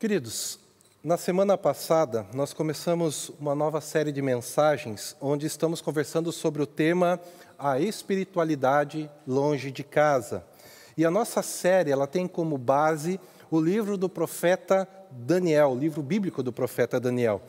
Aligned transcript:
Queridos, 0.00 0.58
na 1.04 1.18
semana 1.18 1.58
passada 1.58 2.24
nós 2.32 2.54
começamos 2.54 3.30
uma 3.38 3.54
nova 3.54 3.82
série 3.82 4.10
de 4.10 4.22
mensagens 4.22 5.14
onde 5.20 5.44
estamos 5.44 5.82
conversando 5.82 6.32
sobre 6.32 6.62
o 6.62 6.66
tema 6.66 7.20
a 7.58 7.78
espiritualidade 7.78 9.10
longe 9.28 9.70
de 9.70 9.84
casa. 9.84 10.42
E 10.96 11.04
a 11.04 11.10
nossa 11.10 11.42
série, 11.42 11.90
ela 11.90 12.06
tem 12.06 12.26
como 12.26 12.56
base 12.56 13.20
o 13.50 13.60
livro 13.60 13.98
do 13.98 14.08
profeta 14.08 14.88
Daniel, 15.10 15.72
o 15.72 15.78
livro 15.78 16.02
bíblico 16.02 16.42
do 16.42 16.50
profeta 16.50 16.98
Daniel. 16.98 17.42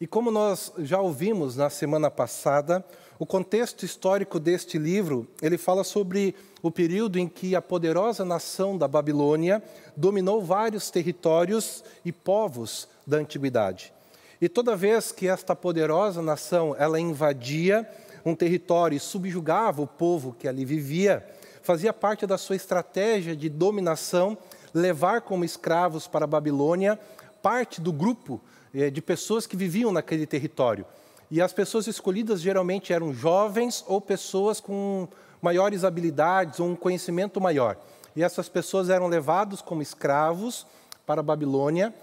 E 0.00 0.06
como 0.06 0.30
nós 0.30 0.72
já 0.78 0.98
ouvimos 0.98 1.54
na 1.54 1.68
semana 1.68 2.10
passada, 2.10 2.82
o 3.20 3.26
contexto 3.26 3.84
histórico 3.84 4.40
deste 4.40 4.78
livro, 4.78 5.28
ele 5.42 5.58
fala 5.58 5.84
sobre 5.84 6.34
o 6.62 6.70
período 6.70 7.18
em 7.18 7.28
que 7.28 7.54
a 7.54 7.60
poderosa 7.60 8.24
nação 8.24 8.78
da 8.78 8.88
Babilônia 8.88 9.62
dominou 9.94 10.42
vários 10.42 10.90
territórios 10.90 11.84
e 12.02 12.12
povos 12.12 12.88
da 13.06 13.18
antiguidade. 13.18 13.92
E 14.40 14.48
toda 14.48 14.74
vez 14.74 15.12
que 15.12 15.28
esta 15.28 15.54
poderosa 15.54 16.22
nação 16.22 16.74
ela 16.78 16.98
invadia 16.98 17.86
um 18.24 18.34
território 18.34 18.96
e 18.96 19.00
subjugava 19.00 19.82
o 19.82 19.86
povo 19.86 20.34
que 20.38 20.48
ali 20.48 20.64
vivia, 20.64 21.22
fazia 21.60 21.92
parte 21.92 22.26
da 22.26 22.38
sua 22.38 22.56
estratégia 22.56 23.36
de 23.36 23.50
dominação 23.50 24.38
levar 24.72 25.20
como 25.20 25.44
escravos 25.44 26.08
para 26.08 26.24
a 26.24 26.28
Babilônia 26.28 26.98
parte 27.42 27.82
do 27.82 27.92
grupo 27.92 28.40
eh, 28.74 28.88
de 28.88 29.02
pessoas 29.02 29.46
que 29.46 29.58
viviam 29.58 29.92
naquele 29.92 30.24
território. 30.26 30.86
E 31.30 31.40
as 31.40 31.52
pessoas 31.52 31.86
escolhidas 31.86 32.40
geralmente 32.40 32.92
eram 32.92 33.14
jovens 33.14 33.84
ou 33.86 34.00
pessoas 34.00 34.58
com 34.60 35.06
maiores 35.40 35.84
habilidades 35.84 36.58
ou 36.58 36.68
um 36.68 36.76
conhecimento 36.76 37.40
maior. 37.40 37.76
E 38.16 38.22
essas 38.22 38.48
pessoas 38.48 38.90
eram 38.90 39.06
levados 39.06 39.62
como 39.62 39.82
escravos 39.82 40.66
para 41.06 41.20
a 41.20 41.24
Babilônia 41.24 41.94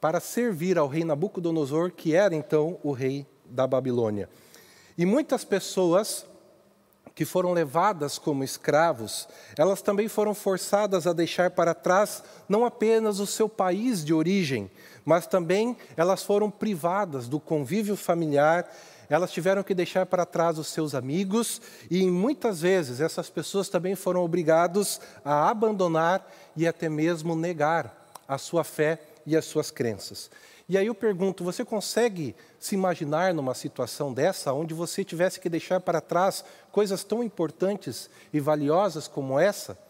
para 0.00 0.20
servir 0.20 0.78
ao 0.78 0.86
rei 0.86 1.04
Nabucodonosor, 1.04 1.90
que 1.90 2.14
era 2.14 2.34
então 2.34 2.78
o 2.84 2.92
rei 2.92 3.26
da 3.44 3.66
Babilônia. 3.66 4.28
E 4.96 5.04
muitas 5.04 5.44
pessoas 5.44 6.24
que 7.14 7.24
foram 7.24 7.52
levadas 7.52 8.16
como 8.16 8.44
escravos, 8.44 9.28
elas 9.56 9.82
também 9.82 10.06
foram 10.06 10.34
forçadas 10.34 11.04
a 11.04 11.12
deixar 11.12 11.50
para 11.50 11.74
trás 11.74 12.22
não 12.48 12.64
apenas 12.64 13.18
o 13.18 13.26
seu 13.26 13.48
país 13.48 14.04
de 14.04 14.14
origem, 14.14 14.70
mas 15.08 15.26
também 15.26 15.74
elas 15.96 16.22
foram 16.22 16.50
privadas 16.50 17.28
do 17.28 17.40
convívio 17.40 17.96
familiar, 17.96 18.70
elas 19.08 19.32
tiveram 19.32 19.62
que 19.62 19.72
deixar 19.72 20.04
para 20.04 20.26
trás 20.26 20.58
os 20.58 20.66
seus 20.66 20.94
amigos 20.94 21.62
e 21.90 22.04
muitas 22.10 22.60
vezes 22.60 23.00
essas 23.00 23.30
pessoas 23.30 23.70
também 23.70 23.94
foram 23.94 24.22
obrigados 24.22 25.00
a 25.24 25.48
abandonar 25.48 26.30
e 26.54 26.68
até 26.68 26.90
mesmo 26.90 27.34
negar 27.34 28.06
a 28.28 28.36
sua 28.36 28.62
fé 28.62 29.00
e 29.24 29.34
as 29.34 29.46
suas 29.46 29.70
crenças. 29.70 30.30
E 30.68 30.76
aí 30.76 30.88
eu 30.88 30.94
pergunto: 30.94 31.42
você 31.42 31.64
consegue 31.64 32.36
se 32.60 32.74
imaginar 32.74 33.32
numa 33.32 33.54
situação 33.54 34.12
dessa, 34.12 34.52
onde 34.52 34.74
você 34.74 35.02
tivesse 35.02 35.40
que 35.40 35.48
deixar 35.48 35.80
para 35.80 36.02
trás 36.02 36.44
coisas 36.70 37.02
tão 37.02 37.24
importantes 37.24 38.10
e 38.30 38.38
valiosas 38.40 39.08
como 39.08 39.40
essa? 39.40 39.87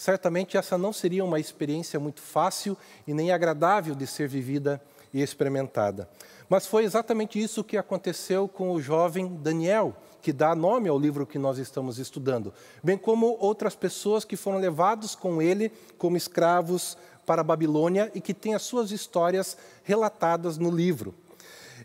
Certamente 0.00 0.56
essa 0.56 0.78
não 0.78 0.94
seria 0.94 1.22
uma 1.22 1.38
experiência 1.38 2.00
muito 2.00 2.22
fácil 2.22 2.74
e 3.06 3.12
nem 3.12 3.32
agradável 3.32 3.94
de 3.94 4.06
ser 4.06 4.26
vivida 4.26 4.80
e 5.12 5.20
experimentada. 5.20 6.08
Mas 6.48 6.66
foi 6.66 6.84
exatamente 6.84 7.38
isso 7.38 7.62
que 7.62 7.76
aconteceu 7.76 8.48
com 8.48 8.72
o 8.72 8.80
jovem 8.80 9.28
Daniel, 9.42 9.94
que 10.22 10.32
dá 10.32 10.54
nome 10.54 10.88
ao 10.88 10.98
livro 10.98 11.26
que 11.26 11.38
nós 11.38 11.58
estamos 11.58 11.98
estudando, 11.98 12.50
bem 12.82 12.96
como 12.96 13.36
outras 13.38 13.76
pessoas 13.76 14.24
que 14.24 14.38
foram 14.38 14.58
levados 14.58 15.14
com 15.14 15.42
ele 15.42 15.70
como 15.98 16.16
escravos 16.16 16.96
para 17.26 17.42
a 17.42 17.44
Babilônia 17.44 18.10
e 18.14 18.22
que 18.22 18.32
têm 18.32 18.54
as 18.54 18.62
suas 18.62 18.92
histórias 18.92 19.54
relatadas 19.84 20.56
no 20.56 20.70
livro. 20.70 21.14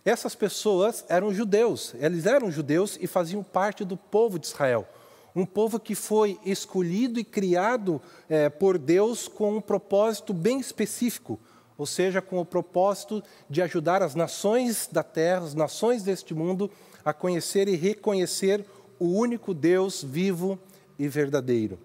Essas 0.06 0.36
pessoas 0.36 1.04
eram 1.10 1.34
judeus, 1.34 1.94
eles 2.00 2.26
eram 2.26 2.50
judeus 2.50 2.98
e 3.02 3.08
faziam 3.08 3.44
parte 3.44 3.84
do 3.84 3.98
povo 3.98 4.40
de 4.40 4.48
Israel. 4.48 4.88
Um 5.36 5.46
povo 5.46 5.80
que 5.80 5.94
foi 5.94 6.40
escolhido 6.46 7.20
e 7.20 7.24
criado 7.24 8.02
é, 8.30 8.48
por 8.48 8.78
Deus 8.78 9.28
com 9.28 9.58
um 9.58 9.62
propósito 9.62 10.34
bem 10.34 10.60
específico, 10.60 11.38
ou 11.78 11.86
seja, 11.86 12.22
com 12.22 12.40
o 12.40 12.46
propósito 12.46 13.22
de 13.50 13.62
ajudar 13.62 14.02
as 14.02 14.16
nações 14.16 14.88
da 14.90 15.04
terra, 15.04 15.44
as 15.44 15.54
nações 15.54 16.04
deste 16.04 16.34
mundo, 16.34 16.72
a 17.04 17.14
conhecer 17.14 17.68
e 17.68 17.76
reconhecer 17.76 18.66
o 18.98 19.08
único 19.08 19.54
Deus 19.54 20.02
vivo 20.02 20.58
e 20.98 21.08
verdadeiro. 21.08 21.78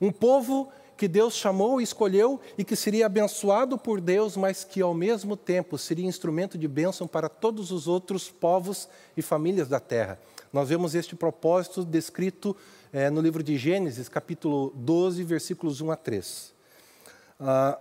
Um 0.00 0.10
povo 0.10 0.68
que 0.96 1.06
Deus 1.08 1.34
chamou 1.34 1.80
e 1.80 1.84
escolheu 1.84 2.40
e 2.58 2.64
que 2.64 2.76
seria 2.76 3.06
abençoado 3.06 3.78
por 3.78 4.00
Deus, 4.00 4.36
mas 4.36 4.64
que 4.64 4.82
ao 4.82 4.92
mesmo 4.92 5.34
tempo 5.36 5.78
seria 5.78 6.04
instrumento 6.04 6.58
de 6.58 6.68
bênção 6.68 7.06
para 7.06 7.28
todos 7.28 7.70
os 7.70 7.86
outros 7.86 8.28
povos 8.28 8.88
e 9.16 9.22
famílias 9.22 9.68
da 9.68 9.80
terra. 9.80 10.18
Nós 10.52 10.68
vemos 10.68 10.94
este 10.94 11.14
propósito 11.16 11.84
descrito 11.84 12.54
é, 12.92 13.08
no 13.08 13.20
livro 13.20 13.42
de 13.42 13.56
Gênesis, 13.56 14.08
capítulo 14.08 14.72
12, 14.74 15.22
versículos 15.22 15.80
1 15.80 15.90
a 15.92 15.96
3. 15.96 16.52
Ah, 17.38 17.78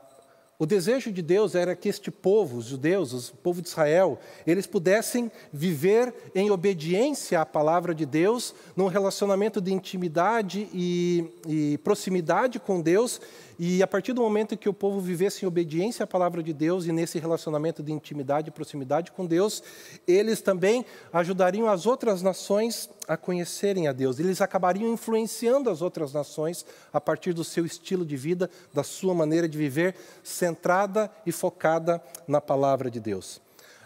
o 0.60 0.66
desejo 0.66 1.12
de 1.12 1.22
Deus 1.22 1.56
era 1.56 1.76
que 1.76 1.88
este 1.88 2.12
povo, 2.12 2.58
os 2.58 2.66
judeus, 2.66 3.30
o 3.30 3.36
povo 3.38 3.62
de 3.62 3.70
Israel, 3.70 4.20
eles 4.46 4.68
pudessem 4.68 5.32
viver 5.54 6.14
em 6.36 6.52
obediência 6.52 7.40
à 7.40 7.46
palavra 7.46 7.96
de 7.96 8.06
Deus, 8.06 8.54
num 8.76 8.88
relacionamento 8.88 9.62
de 9.62 9.74
intimidade 9.74 10.68
e, 10.74 11.26
e 11.48 11.78
proximidade 11.80 12.60
com 12.60 12.82
Deus, 12.82 13.22
e 13.62 13.84
a 13.84 13.88
partir 13.88 14.14
do 14.14 14.22
momento 14.22 14.56
que 14.56 14.70
o 14.70 14.74
povo 14.74 15.02
vivesse 15.02 15.44
em 15.44 15.48
obediência 15.48 16.06
à 16.06 16.08
palavra 16.08 16.42
de 16.42 16.54
Deus 16.54 16.86
e 16.86 16.94
nesse 16.94 17.20
relacionamento 17.20 17.84
de 17.84 17.92
intimidade 17.92 18.48
e 18.48 18.52
proximidade 18.52 19.12
com 19.12 19.26
Deus, 19.26 19.62
eles 20.08 20.40
também 20.40 20.86
ajudariam 21.12 21.68
as 21.68 21.86
outras 21.86 22.22
nações 22.22 22.90
a 23.06 23.18
conhecerem 23.18 23.90
a 23.90 23.92
Deus. 23.92 24.18
Eles 24.18 24.40
acabariam 24.40 24.94
influenciando 24.94 25.70
as 25.70 25.82
outras 25.82 26.14
nações 26.14 26.66
a 26.94 27.02
partir 27.02 27.34
do 27.34 27.44
seu 27.44 27.66
estilo 27.66 28.06
de 28.06 28.16
vida, 28.16 28.50
da 28.74 28.82
sua 28.82 29.14
maneira 29.14 29.50
de 29.50 29.58
viver, 29.58 29.94
centrada 30.24 31.12
e 31.26 31.32
focada 31.34 32.02
na 32.26 32.40
palavra 32.40 32.90
de 32.90 33.02
Deus. 33.02 33.42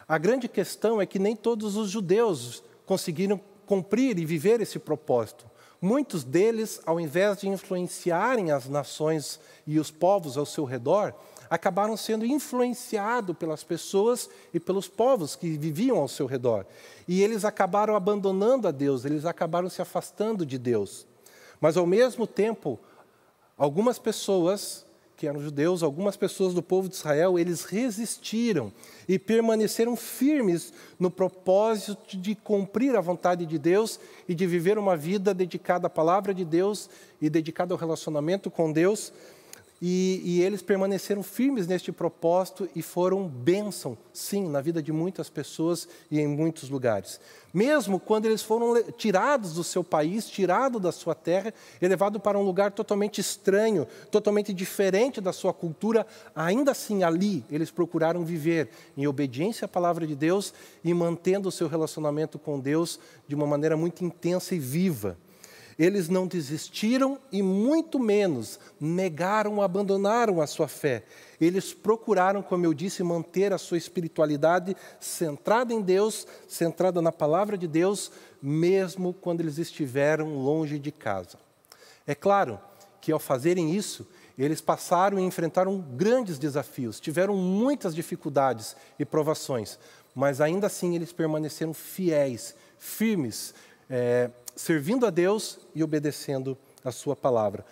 A 0.07 0.19
grande 0.19 0.47
questão 0.47 1.01
é 1.01 1.07
que 1.07 1.17
nem 1.17 1.35
todos 1.35 1.75
os 1.77 1.89
judeus 1.89 2.63
conseguiram 2.85 3.41
cumprir 3.65 4.19
e 4.19 4.25
viver 4.25 4.61
esse 4.61 4.77
propósito. 4.77 5.51
Muitos 5.83 6.23
deles, 6.23 6.79
ao 6.85 6.97
invés 6.97 7.39
de 7.39 7.49
influenciarem 7.49 8.51
as 8.51 8.69
nações 8.69 9.37
e 9.67 9.77
os 9.77 9.91
povos 9.91 10.37
ao 10.37 10.45
seu 10.45 10.63
redor, 10.63 11.13
acabaram 11.49 11.97
sendo 11.97 12.25
influenciados 12.25 13.35
pelas 13.35 13.65
pessoas 13.65 14.29
e 14.53 14.61
pelos 14.61 14.87
povos 14.87 15.35
que 15.35 15.57
viviam 15.57 15.97
ao 15.97 16.07
seu 16.07 16.25
redor. 16.25 16.65
E 17.05 17.21
eles 17.21 17.43
acabaram 17.43 17.97
abandonando 17.97 18.65
a 18.65 18.71
Deus, 18.71 19.03
eles 19.03 19.25
acabaram 19.25 19.69
se 19.69 19.81
afastando 19.81 20.45
de 20.45 20.57
Deus. 20.57 21.05
Mas, 21.59 21.75
ao 21.75 21.85
mesmo 21.85 22.25
tempo, 22.25 22.79
algumas 23.57 23.99
pessoas 23.99 24.85
que 25.23 25.27
eram 25.29 25.39
judeus, 25.39 25.83
algumas 25.83 26.17
pessoas 26.17 26.53
do 26.53 26.61
povo 26.61 26.89
de 26.89 26.95
Israel, 26.95 27.39
eles 27.39 27.63
resistiram 27.63 28.73
e 29.07 29.17
permaneceram 29.17 29.95
firmes 29.95 30.73
no 30.99 31.09
propósito 31.09 32.17
de 32.17 32.35
cumprir 32.35 32.93
a 32.93 32.99
vontade 32.99 33.45
de 33.45 33.57
Deus 33.57 34.01
e 34.27 34.35
de 34.35 34.45
viver 34.45 34.77
uma 34.77 34.97
vida 34.97 35.33
dedicada 35.33 35.87
à 35.87 35.89
palavra 35.89 36.33
de 36.33 36.43
Deus 36.43 36.89
e 37.21 37.29
dedicada 37.29 37.73
ao 37.73 37.79
relacionamento 37.79 38.51
com 38.51 38.69
Deus, 38.69 39.13
e, 39.85 40.21
e, 40.23 40.41
eles 40.41 40.61
permaneceram 40.61 41.21
firmes 41.21 41.67
neste 41.67 41.91
propósito 41.91 42.69
e 42.73 42.81
foram 42.81 43.27
bênção, 43.27 43.97
sim, 44.13 44.47
na 44.47 44.61
vida 44.61 44.81
de 44.81 44.93
muitas 44.93 45.29
pessoas 45.29 45.89
e 46.09 46.21
em 46.21 46.25
muitos 46.25 46.69
lugares. 46.69 47.19
Mesmo 47.53 47.99
quando 47.99 48.25
eles 48.25 48.41
foram 48.41 48.81
tirados 48.93 49.55
do 49.55 49.61
seu 49.61 49.83
país, 49.83 50.25
tirados 50.29 50.81
da 50.81 50.93
sua 50.93 51.13
terra 51.13 51.53
levados 51.81 52.21
para 52.21 52.39
um 52.39 52.43
lugar 52.43 52.71
totalmente 52.71 53.19
estranho, 53.19 53.85
totalmente 54.09 54.53
diferente 54.53 55.19
da 55.19 55.33
sua 55.33 55.53
cultura, 55.53 56.07
ainda 56.33 56.71
assim 56.71 57.03
ali 57.03 57.43
eles 57.51 57.69
procuraram 57.69 58.23
viver 58.23 58.69
em 58.95 59.05
obediência 59.05 59.65
à 59.65 59.67
palavra 59.67 60.07
de 60.07 60.15
Deus 60.15 60.53
e 60.81 60.93
mantendo 60.93 61.49
o 61.49 61.51
seu 61.51 61.67
relacionamento 61.67 62.39
com 62.39 62.57
Deus 62.57 63.01
de 63.27 63.35
uma 63.35 63.45
maneira 63.45 63.75
muito 63.75 64.05
intensa 64.05 64.55
e 64.55 64.59
viva. 64.59 65.17
Eles 65.77 66.09
não 66.09 66.27
desistiram 66.27 67.19
e, 67.31 67.41
muito 67.41 67.99
menos, 67.99 68.59
negaram, 68.79 69.61
abandonaram 69.61 70.41
a 70.41 70.47
sua 70.47 70.67
fé. 70.67 71.03
Eles 71.39 71.73
procuraram, 71.73 72.41
como 72.41 72.65
eu 72.65 72.73
disse, 72.73 73.03
manter 73.03 73.51
a 73.53 73.57
sua 73.57 73.77
espiritualidade 73.77 74.75
centrada 74.99 75.73
em 75.73 75.81
Deus, 75.81 76.27
centrada 76.47 77.01
na 77.01 77.11
palavra 77.11 77.57
de 77.57 77.67
Deus, 77.67 78.11
mesmo 78.41 79.13
quando 79.13 79.41
eles 79.41 79.57
estiveram 79.57 80.35
longe 80.35 80.77
de 80.77 80.91
casa. 80.91 81.37
É 82.05 82.13
claro 82.13 82.59
que, 83.01 83.11
ao 83.11 83.19
fazerem 83.19 83.73
isso, 83.75 84.07
eles 84.37 84.61
passaram 84.61 85.19
e 85.19 85.23
enfrentaram 85.23 85.79
grandes 85.79 86.39
desafios, 86.39 86.99
tiveram 86.99 87.35
muitas 87.35 87.93
dificuldades 87.93 88.75
e 88.97 89.05
provações, 89.05 89.77
mas 90.15 90.41
ainda 90.41 90.67
assim 90.67 90.95
eles 90.95 91.13
permaneceram 91.13 91.73
fiéis, 91.73 92.55
firmes, 92.79 93.53
é, 93.89 94.29
servindo 94.55 95.05
a 95.05 95.09
Deus 95.09 95.59
e 95.73 95.83
obedecendo 95.83 96.57
a 96.83 96.91
Sua 96.91 97.15
palavra. 97.15 97.65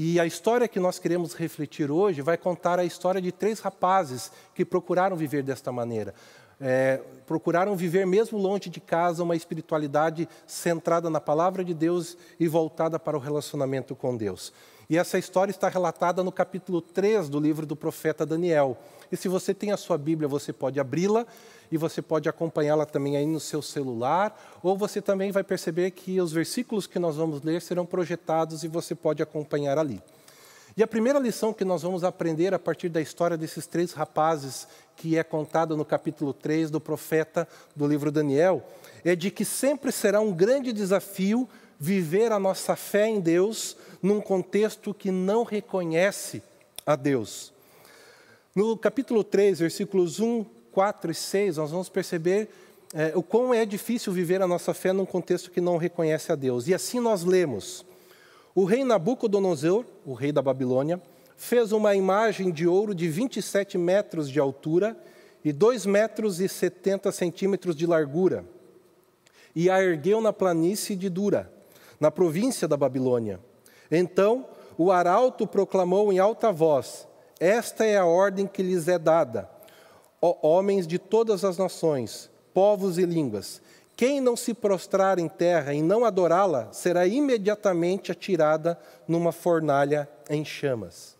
E 0.00 0.20
a 0.20 0.26
história 0.26 0.68
que 0.68 0.78
nós 0.78 0.98
queremos 0.98 1.34
refletir 1.34 1.90
hoje 1.90 2.22
vai 2.22 2.36
contar 2.36 2.78
a 2.78 2.84
história 2.84 3.20
de 3.20 3.32
três 3.32 3.58
rapazes 3.58 4.30
que 4.54 4.64
procuraram 4.64 5.16
viver 5.16 5.42
desta 5.42 5.72
maneira. 5.72 6.14
É, 6.60 7.00
procuraram 7.26 7.76
viver, 7.76 8.06
mesmo 8.06 8.38
longe 8.38 8.68
de 8.68 8.80
casa, 8.80 9.22
uma 9.22 9.36
espiritualidade 9.36 10.28
centrada 10.46 11.08
na 11.08 11.20
palavra 11.20 11.64
de 11.64 11.74
Deus 11.74 12.16
e 12.38 12.48
voltada 12.48 12.98
para 12.98 13.16
o 13.16 13.20
relacionamento 13.20 13.94
com 13.94 14.16
Deus. 14.16 14.52
E 14.90 14.96
essa 14.96 15.18
história 15.18 15.50
está 15.50 15.68
relatada 15.68 16.24
no 16.24 16.32
capítulo 16.32 16.80
3 16.80 17.28
do 17.28 17.38
livro 17.38 17.66
do 17.66 17.76
profeta 17.76 18.24
Daniel. 18.24 18.78
E 19.12 19.16
se 19.16 19.28
você 19.28 19.52
tem 19.52 19.70
a 19.70 19.76
sua 19.76 19.98
Bíblia, 19.98 20.26
você 20.26 20.50
pode 20.50 20.80
abri-la 20.80 21.26
e 21.70 21.76
você 21.76 22.00
pode 22.00 22.28
acompanhá-la 22.28 22.86
também 22.86 23.16
aí 23.16 23.26
no 23.26 23.38
seu 23.38 23.60
celular, 23.60 24.58
ou 24.62 24.76
você 24.76 25.02
também 25.02 25.30
vai 25.30 25.44
perceber 25.44 25.90
que 25.90 26.18
os 26.18 26.32
versículos 26.32 26.86
que 26.86 26.98
nós 26.98 27.16
vamos 27.16 27.42
ler 27.42 27.60
serão 27.60 27.84
projetados 27.84 28.64
e 28.64 28.68
você 28.68 28.94
pode 28.94 29.22
acompanhar 29.22 29.78
ali. 29.78 30.02
E 30.78 30.82
a 30.84 30.86
primeira 30.86 31.18
lição 31.18 31.52
que 31.52 31.64
nós 31.64 31.82
vamos 31.82 32.04
aprender 32.04 32.54
a 32.54 32.58
partir 32.58 32.88
da 32.88 33.00
história 33.00 33.36
desses 33.36 33.66
três 33.66 33.92
rapazes, 33.92 34.68
que 34.94 35.18
é 35.18 35.24
contada 35.24 35.74
no 35.74 35.84
capítulo 35.84 36.32
3 36.32 36.70
do 36.70 36.80
profeta 36.80 37.48
do 37.74 37.84
livro 37.84 38.12
Daniel, 38.12 38.64
é 39.04 39.16
de 39.16 39.28
que 39.28 39.44
sempre 39.44 39.90
será 39.90 40.20
um 40.20 40.32
grande 40.32 40.72
desafio 40.72 41.48
viver 41.80 42.30
a 42.30 42.38
nossa 42.38 42.76
fé 42.76 43.08
em 43.08 43.18
Deus 43.18 43.76
num 44.00 44.20
contexto 44.20 44.94
que 44.94 45.10
não 45.10 45.42
reconhece 45.42 46.40
a 46.86 46.94
Deus. 46.94 47.52
No 48.54 48.76
capítulo 48.76 49.24
3, 49.24 49.58
versículos 49.58 50.20
1 50.20 50.44
4 50.70 51.10
e 51.10 51.14
6, 51.16 51.56
nós 51.56 51.72
vamos 51.72 51.88
perceber 51.88 52.50
é, 52.94 53.10
o 53.16 53.22
quão 53.24 53.52
é 53.52 53.66
difícil 53.66 54.12
viver 54.12 54.40
a 54.40 54.46
nossa 54.46 54.72
fé 54.72 54.92
num 54.92 55.04
contexto 55.04 55.50
que 55.50 55.60
não 55.60 55.76
reconhece 55.76 56.30
a 56.30 56.36
Deus. 56.36 56.68
E 56.68 56.74
assim 56.74 57.00
nós 57.00 57.24
lemos: 57.24 57.84
O 58.58 58.64
rei 58.64 58.82
Nabucodonosor, 58.82 59.84
o 60.04 60.14
rei 60.14 60.32
da 60.32 60.42
Babilônia, 60.42 61.00
fez 61.36 61.70
uma 61.70 61.94
imagem 61.94 62.50
de 62.50 62.66
ouro 62.66 62.92
de 62.92 63.08
27 63.08 63.78
metros 63.78 64.28
de 64.28 64.40
altura 64.40 64.96
e 65.44 65.52
2 65.52 65.86
metros 65.86 66.40
e 66.40 66.48
70 66.48 67.12
centímetros 67.12 67.76
de 67.76 67.86
largura, 67.86 68.44
e 69.54 69.70
a 69.70 69.80
ergueu 69.80 70.20
na 70.20 70.32
planície 70.32 70.96
de 70.96 71.08
Dura, 71.08 71.48
na 72.00 72.10
província 72.10 72.66
da 72.66 72.76
Babilônia. 72.76 73.38
Então 73.92 74.44
o 74.76 74.90
arauto 74.90 75.46
proclamou 75.46 76.12
em 76.12 76.18
alta 76.18 76.50
voz: 76.50 77.06
Esta 77.38 77.84
é 77.84 77.96
a 77.96 78.06
ordem 78.06 78.44
que 78.44 78.60
lhes 78.60 78.88
é 78.88 78.98
dada 78.98 79.48
ó 80.20 80.36
homens 80.42 80.84
de 80.84 80.98
todas 80.98 81.44
as 81.44 81.58
nações, 81.58 82.28
povos 82.52 82.98
e 82.98 83.06
línguas. 83.06 83.62
Quem 83.98 84.20
não 84.20 84.36
se 84.36 84.54
prostrar 84.54 85.18
em 85.18 85.28
terra 85.28 85.74
e 85.74 85.82
não 85.82 86.04
adorá-la, 86.04 86.72
será 86.72 87.04
imediatamente 87.04 88.12
atirada 88.12 88.78
numa 89.08 89.32
fornalha 89.32 90.08
em 90.30 90.44
chamas. 90.44 91.16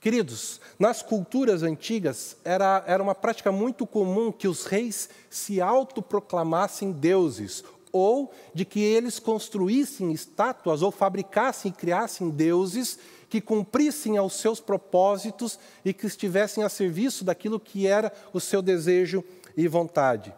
Queridos, 0.00 0.58
nas 0.78 1.02
culturas 1.02 1.62
antigas 1.62 2.34
era, 2.42 2.82
era 2.86 3.02
uma 3.02 3.14
prática 3.14 3.52
muito 3.52 3.86
comum 3.86 4.32
que 4.32 4.48
os 4.48 4.64
reis 4.64 5.10
se 5.28 5.60
autoproclamassem 5.60 6.90
deuses, 6.90 7.62
ou 7.92 8.32
de 8.54 8.64
que 8.64 8.80
eles 8.80 9.18
construíssem 9.18 10.10
estátuas 10.10 10.80
ou 10.80 10.90
fabricassem 10.90 11.70
e 11.70 11.74
criassem 11.74 12.30
deuses 12.30 12.98
que 13.28 13.42
cumprissem 13.42 14.16
aos 14.16 14.40
seus 14.40 14.58
propósitos 14.58 15.58
e 15.84 15.92
que 15.92 16.06
estivessem 16.06 16.64
a 16.64 16.70
serviço 16.70 17.26
daquilo 17.26 17.60
que 17.60 17.86
era 17.86 18.10
o 18.32 18.40
seu 18.40 18.62
desejo 18.62 19.22
e 19.54 19.68
vontade. 19.68 20.32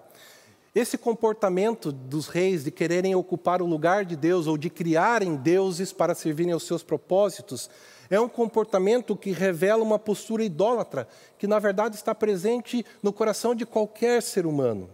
Esse 0.74 0.98
comportamento 0.98 1.90
dos 1.90 2.28
reis 2.28 2.64
de 2.64 2.70
quererem 2.70 3.14
ocupar 3.14 3.62
o 3.62 3.66
lugar 3.66 4.04
de 4.04 4.14
Deus 4.14 4.46
ou 4.46 4.58
de 4.58 4.68
criarem 4.68 5.34
deuses 5.34 5.92
para 5.92 6.14
servirem 6.14 6.52
aos 6.52 6.66
seus 6.66 6.82
propósitos 6.82 7.70
é 8.10 8.20
um 8.20 8.28
comportamento 8.28 9.16
que 9.16 9.32
revela 9.32 9.82
uma 9.82 9.98
postura 9.98 10.44
idólatra 10.44 11.08
que, 11.38 11.46
na 11.46 11.58
verdade, 11.58 11.96
está 11.96 12.14
presente 12.14 12.84
no 13.02 13.12
coração 13.12 13.54
de 13.54 13.64
qualquer 13.64 14.22
ser 14.22 14.46
humano. 14.46 14.90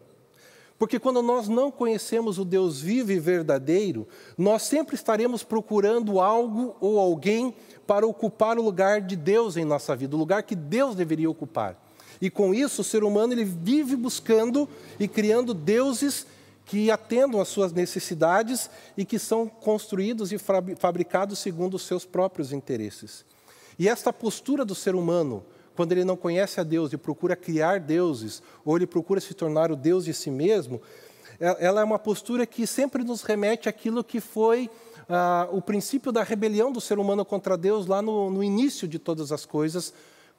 Porque 0.78 0.98
quando 0.98 1.22
nós 1.22 1.48
não 1.48 1.70
conhecemos 1.70 2.38
o 2.38 2.44
Deus 2.44 2.80
vivo 2.80 3.12
e 3.12 3.18
verdadeiro, 3.18 4.08
nós 4.36 4.62
sempre 4.62 4.94
estaremos 4.96 5.42
procurando 5.42 6.20
algo 6.20 6.76
ou 6.80 6.98
alguém 6.98 7.54
para 7.86 8.06
ocupar 8.06 8.58
o 8.58 8.62
lugar 8.62 9.00
de 9.00 9.14
Deus 9.14 9.56
em 9.56 9.64
nossa 9.64 9.94
vida, 9.94 10.16
o 10.16 10.18
lugar 10.18 10.42
que 10.42 10.56
Deus 10.56 10.96
deveria 10.96 11.30
ocupar. 11.30 11.80
E 12.20 12.30
com 12.30 12.54
isso, 12.54 12.82
o 12.82 12.84
ser 12.84 13.04
humano 13.04 13.32
ele 13.32 13.44
vive 13.44 13.96
buscando 13.96 14.68
e 14.98 15.08
criando 15.08 15.52
deuses 15.52 16.26
que 16.64 16.90
atendam 16.90 17.40
às 17.40 17.48
suas 17.48 17.72
necessidades 17.72 18.70
e 18.96 19.04
que 19.04 19.18
são 19.18 19.46
construídos 19.46 20.32
e 20.32 20.38
fabricados 20.38 21.38
segundo 21.38 21.74
os 21.74 21.82
seus 21.82 22.04
próprios 22.04 22.52
interesses. 22.52 23.24
E 23.78 23.88
esta 23.88 24.12
postura 24.12 24.64
do 24.64 24.74
ser 24.74 24.94
humano, 24.94 25.44
quando 25.76 25.92
ele 25.92 26.04
não 26.04 26.16
conhece 26.16 26.60
a 26.60 26.62
Deus 26.62 26.92
e 26.92 26.96
procura 26.96 27.36
criar 27.36 27.80
deuses, 27.80 28.42
ou 28.64 28.76
ele 28.76 28.86
procura 28.86 29.20
se 29.20 29.34
tornar 29.34 29.70
o 29.70 29.76
Deus 29.76 30.04
de 30.04 30.14
si 30.14 30.30
mesmo, 30.30 30.80
é, 31.40 31.66
ela 31.66 31.80
é 31.80 31.84
uma 31.84 31.98
postura 31.98 32.46
que 32.46 32.66
sempre 32.66 33.02
nos 33.02 33.22
remete 33.22 33.68
àquilo 33.68 34.04
que 34.04 34.20
foi 34.20 34.70
ah, 35.08 35.48
o 35.50 35.60
princípio 35.60 36.12
da 36.12 36.22
rebelião 36.22 36.72
do 36.72 36.80
ser 36.80 36.98
humano 36.98 37.24
contra 37.24 37.56
Deus 37.56 37.86
lá 37.86 38.00
no, 38.00 38.30
no 38.30 38.42
início 38.42 38.86
de 38.88 38.98
todas 38.98 39.32
as 39.32 39.44
coisas, 39.44 39.92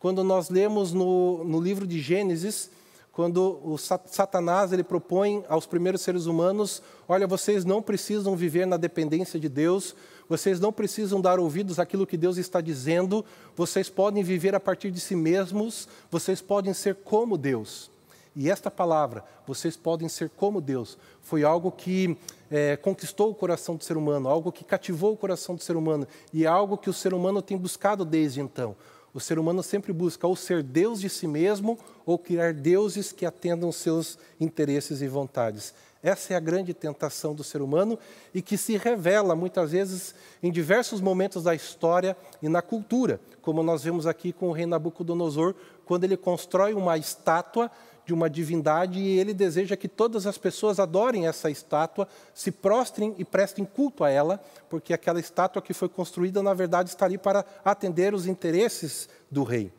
quando 0.06 0.24
nós 0.24 0.52
lemos 0.52 0.94
no, 0.94 1.44
no 1.44 1.60
livro 1.60 1.88
de 1.88 2.00
Gênesis, 2.00 2.70
quando 3.12 3.60
o 3.64 3.76
Satanás 3.76 4.72
ele 4.72 4.84
propõe 4.84 5.44
aos 5.50 5.66
primeiros 5.66 6.02
seres 6.02 6.28
humanos: 6.28 6.80
olha, 7.10 7.26
vocês 7.26 7.66
não 7.66 7.82
precisam 7.82 8.36
viver 8.36 8.68
na 8.68 8.78
dependência 8.78 9.40
de 9.40 9.50
Deus, 9.50 9.96
vocês 10.30 10.60
não 10.60 10.72
precisam 10.72 11.20
dar 11.20 11.40
ouvidos 11.40 11.80
àquilo 11.80 12.06
que 12.06 12.18
Deus 12.18 12.38
está 12.38 12.62
dizendo, 12.62 13.26
vocês 13.56 13.90
podem 13.90 14.22
viver 14.22 14.54
a 14.54 14.60
partir 14.60 14.92
de 14.92 15.00
si 15.00 15.16
mesmos, 15.16 15.88
vocês 16.12 16.40
podem 16.40 16.72
ser 16.72 16.98
como 16.98 17.36
Deus. 17.36 17.90
E 18.36 18.48
esta 18.48 18.70
palavra, 18.70 19.24
vocês 19.48 19.76
podem 19.76 20.08
ser 20.08 20.30
como 20.30 20.62
Deus, 20.62 21.00
foi 21.24 21.44
algo 21.44 21.72
que 21.72 22.16
é, 22.52 22.78
conquistou 22.78 23.32
o 23.32 23.34
coração 23.34 23.76
do 23.76 23.84
ser 23.84 23.98
humano, 23.98 24.30
algo 24.30 24.52
que 24.52 24.64
cativou 24.64 25.14
o 25.14 25.18
coração 25.18 25.56
do 25.56 25.64
ser 25.64 25.76
humano 25.76 26.08
e 26.32 26.44
é 26.44 26.48
algo 26.48 26.78
que 26.78 26.92
o 26.92 26.94
ser 26.94 27.12
humano 27.12 27.42
tem 27.42 27.58
buscado 27.58 28.06
desde 28.06 28.40
então. 28.40 28.76
O 29.16 29.20
ser 29.22 29.40
humano 29.40 29.64
sempre 29.64 29.94
busca 29.94 30.28
ou 30.28 30.36
ser 30.36 30.62
Deus 30.62 31.00
de 31.00 31.10
si 31.10 31.26
mesmo 31.26 31.80
ou 32.06 32.20
criar 32.20 32.54
deuses 32.54 33.14
que 33.14 33.26
atendam 33.26 33.72
seus 33.72 34.20
interesses 34.42 35.02
e 35.02 35.08
vontades. 35.08 35.74
Essa 36.04 36.34
é 36.34 36.36
a 36.36 36.40
grande 36.42 36.74
tentação 36.74 37.34
do 37.34 37.42
ser 37.42 37.62
humano 37.62 37.98
e 38.34 38.42
que 38.42 38.58
se 38.58 38.76
revela 38.76 39.34
muitas 39.34 39.72
vezes 39.72 40.14
em 40.44 40.52
diversos 40.52 41.00
momentos 41.00 41.44
da 41.44 41.56
história 41.56 42.18
e 42.42 42.50
na 42.50 42.62
cultura, 42.62 43.22
como 43.42 43.64
nós 43.64 43.86
vemos 43.86 44.06
aqui 44.06 44.34
com 44.34 44.50
o 44.50 44.52
rei 44.52 44.66
Nabucodonosor, 44.66 45.56
quando 45.86 46.04
ele 46.04 46.18
constrói 46.18 46.74
uma 46.74 46.98
estátua 46.98 47.72
de 48.06 48.14
uma 48.14 48.30
divindade 48.30 49.00
e 49.00 49.20
ele 49.20 49.34
deseja 49.34 49.76
que 49.76 49.88
todas 49.88 50.28
as 50.28 50.38
pessoas 50.38 50.80
adorem 50.80 51.28
essa 51.28 51.50
estátua, 51.50 52.08
se 52.34 52.52
prostrem 52.52 53.16
e 53.18 53.26
prestem 53.26 53.66
culto 53.66 54.04
a 54.04 54.10
ela, 54.10 54.40
porque 54.70 54.94
aquela 54.94 55.20
estátua 55.20 55.62
que 55.62 55.74
foi 55.74 55.90
construída, 55.90 56.44
na 56.44 56.54
verdade, 56.54 56.90
está 56.90 57.06
ali 57.06 57.18
para 57.18 57.44
atender 57.64 58.14
os 58.14 58.28
interesses 58.28 59.10
do 59.30 59.44
rei. 59.44 59.72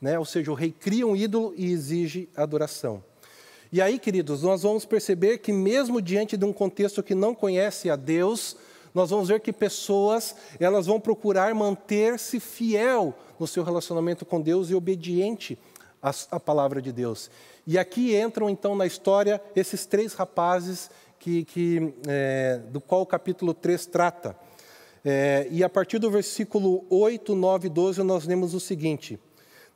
Né? 0.00 0.18
Ou 0.18 0.24
seja, 0.24 0.50
o 0.50 0.54
rei 0.54 0.72
cria 0.72 1.06
um 1.06 1.14
ídolo 1.14 1.54
e 1.56 1.70
exige 1.70 2.28
adoração. 2.36 3.02
E 3.72 3.80
aí, 3.80 4.00
queridos, 4.00 4.42
nós 4.42 4.62
vamos 4.62 4.84
perceber 4.84 5.38
que, 5.38 5.52
mesmo 5.52 6.02
diante 6.02 6.36
de 6.36 6.44
um 6.44 6.52
contexto 6.52 7.04
que 7.04 7.14
não 7.14 7.36
conhece 7.36 7.88
a 7.88 7.94
Deus, 7.94 8.56
nós 8.92 9.10
vamos 9.10 9.28
ver 9.28 9.38
que 9.38 9.52
pessoas 9.52 10.34
elas 10.58 10.86
vão 10.86 10.98
procurar 10.98 11.54
manter-se 11.54 12.40
fiel 12.40 13.14
no 13.38 13.46
seu 13.46 13.62
relacionamento 13.62 14.24
com 14.24 14.40
Deus 14.40 14.70
e 14.70 14.74
obediente 14.74 15.56
à, 16.02 16.12
à 16.32 16.40
palavra 16.40 16.80
de 16.80 16.92
Deus. 16.92 17.30
E 17.66 17.78
aqui 17.78 18.16
entram 18.16 18.48
então 18.48 18.74
na 18.74 18.86
história 18.86 19.40
esses 19.54 19.86
três 19.86 20.14
rapazes 20.14 20.90
que, 21.18 21.44
que 21.44 21.94
é, 22.08 22.60
do 22.70 22.80
qual 22.80 23.02
o 23.02 23.06
capítulo 23.06 23.54
3 23.54 23.86
trata. 23.86 24.36
É, 25.04 25.46
e 25.50 25.64
a 25.64 25.68
partir 25.68 25.98
do 25.98 26.10
versículo 26.10 26.84
8, 26.90 27.34
9 27.34 27.66
e 27.66 27.70
12 27.70 28.02
nós 28.02 28.26
lemos 28.26 28.54
o 28.54 28.60
seguinte: 28.60 29.18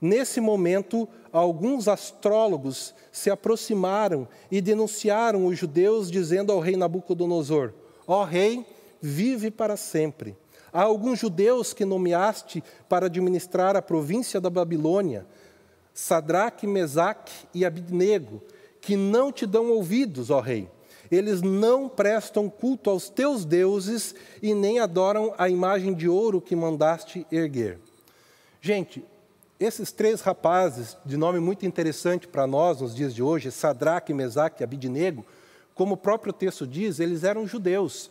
Nesse 0.00 0.40
momento, 0.40 1.09
alguns 1.33 1.88
astrólogos 1.88 2.95
se 3.11 3.31
aproximaram 3.31 4.28
e 4.50 4.61
denunciaram 4.61 5.47
os 5.47 5.59
judeus, 5.59 6.11
dizendo 6.11 6.52
ao 6.52 6.61
rei 6.61 6.76
Nabucodonosor: 6.76 7.73
Ó 8.07 8.21
oh, 8.21 8.25
rei, 8.25 8.66
vive 9.00 9.50
para 9.50 9.76
sempre. 9.76 10.37
Há 10.73 10.83
alguns 10.83 11.21
judeus 11.21 11.73
que 11.73 11.85
nomeaste 11.85 12.62
para 12.88 13.07
administrar 13.07 13.76
a 13.76 13.83
província 13.83 14.40
da 14.40 14.50
Babilônia 14.50 15.25
Sadraque, 15.94 16.66
Mesaque 16.66 17.32
e 17.54 17.64
Abidnego, 17.64 18.42
que 18.80 18.96
não 18.96 19.30
te 19.30 19.46
dão 19.46 19.70
ouvidos, 19.70 20.28
ó 20.28 20.40
rei. 20.40 20.68
Eles 21.10 21.40
não 21.40 21.88
prestam 21.88 22.50
culto 22.50 22.90
aos 22.90 23.08
teus 23.08 23.44
deuses 23.44 24.14
e 24.42 24.52
nem 24.52 24.80
adoram 24.80 25.32
a 25.38 25.48
imagem 25.48 25.94
de 25.94 26.08
ouro 26.08 26.40
que 26.40 26.56
mandaste 26.56 27.24
erguer. 27.30 27.78
Gente, 28.60 29.04
esses 29.60 29.92
três 29.92 30.20
rapazes, 30.20 30.96
de 31.06 31.16
nome 31.16 31.38
muito 31.38 31.64
interessante 31.64 32.26
para 32.26 32.46
nós 32.46 32.80
nos 32.80 32.94
dias 32.94 33.14
de 33.14 33.22
hoje, 33.22 33.52
Sadraque, 33.52 34.12
Mesaque 34.12 34.62
e 34.62 34.64
Abidnego, 34.64 35.24
como 35.74 35.94
o 35.94 35.98
próprio 35.98 36.32
texto 36.32 36.66
diz, 36.66 36.98
eles 36.98 37.22
eram 37.22 37.46
judeus. 37.46 38.10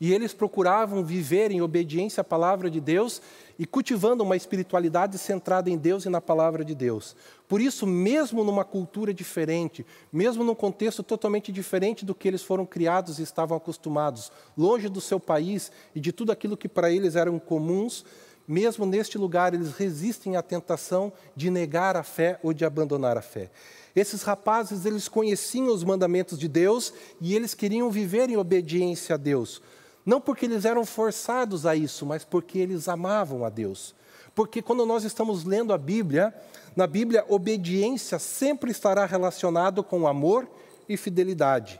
E 0.00 0.12
eles 0.12 0.32
procuravam 0.32 1.04
viver 1.04 1.50
em 1.50 1.60
obediência 1.60 2.20
à 2.20 2.24
palavra 2.24 2.70
de 2.70 2.80
Deus 2.80 3.20
e 3.58 3.66
cultivando 3.66 4.22
uma 4.22 4.36
espiritualidade 4.36 5.18
centrada 5.18 5.68
em 5.68 5.76
Deus 5.76 6.04
e 6.04 6.08
na 6.08 6.20
palavra 6.20 6.64
de 6.64 6.74
Deus. 6.74 7.16
Por 7.48 7.60
isso, 7.60 7.86
mesmo 7.86 8.44
numa 8.44 8.64
cultura 8.64 9.12
diferente, 9.12 9.84
mesmo 10.12 10.44
num 10.44 10.54
contexto 10.54 11.02
totalmente 11.02 11.50
diferente 11.50 12.04
do 12.04 12.14
que 12.14 12.28
eles 12.28 12.42
foram 12.42 12.64
criados 12.64 13.18
e 13.18 13.22
estavam 13.22 13.56
acostumados, 13.56 14.30
longe 14.56 14.88
do 14.88 15.00
seu 15.00 15.18
país 15.18 15.72
e 15.94 16.00
de 16.00 16.12
tudo 16.12 16.30
aquilo 16.30 16.56
que 16.56 16.68
para 16.68 16.90
eles 16.90 17.16
eram 17.16 17.38
comuns, 17.38 18.04
mesmo 18.46 18.86
neste 18.86 19.18
lugar, 19.18 19.52
eles 19.52 19.72
resistem 19.72 20.36
à 20.36 20.42
tentação 20.42 21.12
de 21.36 21.50
negar 21.50 21.96
a 21.96 22.02
fé 22.02 22.38
ou 22.42 22.54
de 22.54 22.64
abandonar 22.64 23.18
a 23.18 23.22
fé. 23.22 23.50
Esses 23.94 24.22
rapazes, 24.22 24.86
eles 24.86 25.06
conheciam 25.06 25.66
os 25.66 25.84
mandamentos 25.84 26.38
de 26.38 26.48
Deus 26.48 26.94
e 27.20 27.34
eles 27.34 27.52
queriam 27.52 27.90
viver 27.90 28.30
em 28.30 28.36
obediência 28.36 29.16
a 29.16 29.18
Deus. 29.18 29.60
Não 30.08 30.22
porque 30.22 30.46
eles 30.46 30.64
eram 30.64 30.86
forçados 30.86 31.66
a 31.66 31.76
isso, 31.76 32.06
mas 32.06 32.24
porque 32.24 32.58
eles 32.58 32.88
amavam 32.88 33.44
a 33.44 33.50
Deus. 33.50 33.94
Porque 34.34 34.62
quando 34.62 34.86
nós 34.86 35.04
estamos 35.04 35.44
lendo 35.44 35.70
a 35.70 35.76
Bíblia, 35.76 36.32
na 36.74 36.86
Bíblia, 36.86 37.26
obediência 37.28 38.18
sempre 38.18 38.70
estará 38.70 39.04
relacionado 39.04 39.84
com 39.84 40.08
amor 40.08 40.48
e 40.88 40.96
fidelidade. 40.96 41.78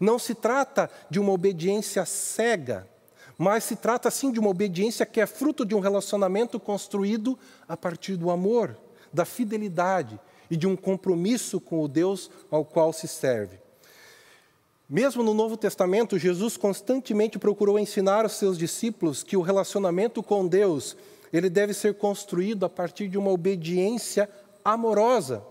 Não 0.00 0.18
se 0.18 0.34
trata 0.34 0.90
de 1.10 1.20
uma 1.20 1.32
obediência 1.32 2.06
cega, 2.06 2.88
mas 3.36 3.64
se 3.64 3.76
trata 3.76 4.10
sim 4.10 4.32
de 4.32 4.40
uma 4.40 4.48
obediência 4.48 5.04
que 5.04 5.20
é 5.20 5.26
fruto 5.26 5.62
de 5.62 5.74
um 5.74 5.80
relacionamento 5.80 6.58
construído 6.58 7.38
a 7.68 7.76
partir 7.76 8.16
do 8.16 8.30
amor, 8.30 8.74
da 9.12 9.26
fidelidade 9.26 10.18
e 10.50 10.56
de 10.56 10.66
um 10.66 10.76
compromisso 10.76 11.60
com 11.60 11.82
o 11.82 11.88
Deus 11.88 12.30
ao 12.50 12.64
qual 12.64 12.90
se 12.90 13.06
serve. 13.06 13.65
Mesmo 14.88 15.20
no 15.24 15.34
Novo 15.34 15.56
Testamento, 15.56 16.16
Jesus 16.16 16.56
constantemente 16.56 17.40
procurou 17.40 17.76
ensinar 17.76 18.22
aos 18.22 18.34
seus 18.34 18.56
discípulos 18.56 19.24
que 19.24 19.36
o 19.36 19.42
relacionamento 19.42 20.22
com 20.22 20.46
Deus, 20.46 20.96
ele 21.32 21.50
deve 21.50 21.74
ser 21.74 21.94
construído 21.94 22.64
a 22.64 22.68
partir 22.68 23.08
de 23.08 23.18
uma 23.18 23.32
obediência 23.32 24.30
amorosa 24.64 25.42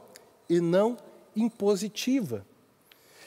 e 0.50 0.62
não 0.62 0.98
impositiva. 1.36 2.46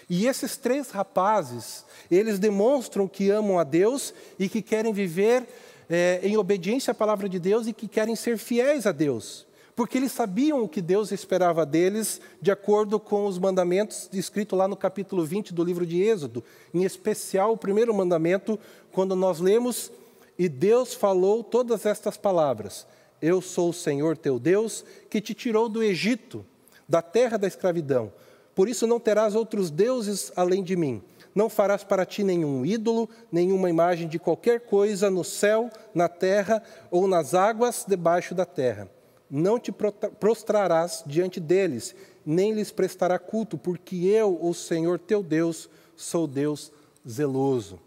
E 0.09 0.27
esses 0.27 0.57
três 0.57 0.91
rapazes, 0.91 1.85
eles 2.11 2.39
demonstram 2.39 3.07
que 3.07 3.31
amam 3.31 3.59
a 3.59 3.65
Deus 3.65 4.15
e 4.39 4.49
que 4.49 4.63
querem 4.63 4.95
viver 4.95 5.47
é, 5.91 6.21
em 6.23 6.39
obediência 6.39 6.93
à 6.93 6.95
palavra 6.95 7.29
de 7.29 7.39
Deus 7.39 7.67
e 7.67 7.75
que 7.75 7.87
querem 7.87 8.17
ser 8.17 8.39
fiéis 8.39 8.87
a 8.87 8.93
Deus 8.93 9.47
porque 9.79 9.97
eles 9.97 10.11
sabiam 10.11 10.61
o 10.61 10.69
que 10.69 10.83
Deus 10.83 11.13
esperava 11.13 11.65
deles, 11.65 12.21
de 12.43 12.51
acordo 12.51 12.99
com 12.99 13.27
os 13.27 13.39
mandamentos 13.39 14.09
descritos 14.11 14.59
lá 14.59 14.67
no 14.67 14.77
capítulo 14.77 15.25
20 15.25 15.55
do 15.55 15.63
livro 15.63 15.87
de 15.87 16.03
Êxodo, 16.03 16.43
em 16.75 16.83
especial 16.83 17.53
o 17.53 17.57
primeiro 17.57 17.95
mandamento, 17.95 18.59
quando 18.91 19.15
nós 19.15 19.39
lemos: 19.39 19.93
E 20.37 20.49
Deus 20.49 20.95
falou 20.95 21.45
todas 21.45 21.87
estas 21.87 22.17
palavras: 22.17 22.89
Eu 23.23 23.41
sou 23.41 23.71
o 23.71 23.73
Senhor 23.73 24.17
teu 24.17 24.41
Deus, 24.41 24.85
que 25.09 25.21
te 25.21 25.33
tirou 25.33 25.69
do 25.69 25.81
Egito, 25.81 26.45
da 26.89 27.01
terra 27.01 27.37
da 27.37 27.47
escravidão. 27.47 28.13
Por 28.57 28.69
isso 28.69 28.85
não 28.85 28.99
terás 28.99 29.37
outros 29.37 29.71
deuses 29.71 30.33
além 30.35 30.65
de 30.65 30.75
mim. 30.75 31.01
Não 31.33 31.49
farás 31.49 31.85
para 31.85 32.05
ti 32.05 32.25
nenhum 32.25 32.67
ídolo, 32.67 33.09
nenhuma 33.31 33.71
imagem 33.71 34.09
de 34.09 34.19
qualquer 34.19 34.59
coisa 34.59 35.09
no 35.09 35.23
céu, 35.23 35.71
na 35.95 36.09
terra 36.09 36.65
ou 36.91 37.07
nas 37.07 37.33
águas 37.33 37.85
debaixo 37.87 38.35
da 38.35 38.45
terra 38.45 38.91
não 39.31 39.59
te 39.59 39.73
prostrarás 39.73 41.03
diante 41.07 41.39
deles, 41.41 41.95
nem 42.25 42.53
lhes 42.53 42.71
prestará 42.71 43.19
culto, 43.19 43.57
porque 43.57 43.97
eu, 44.07 44.39
o 44.41 44.53
Senhor 44.55 44.99
teu 44.99 45.23
Deus, 45.23 45.69
sou 45.97 46.27
Deus 46.27 46.73
zeloso. 47.09 47.79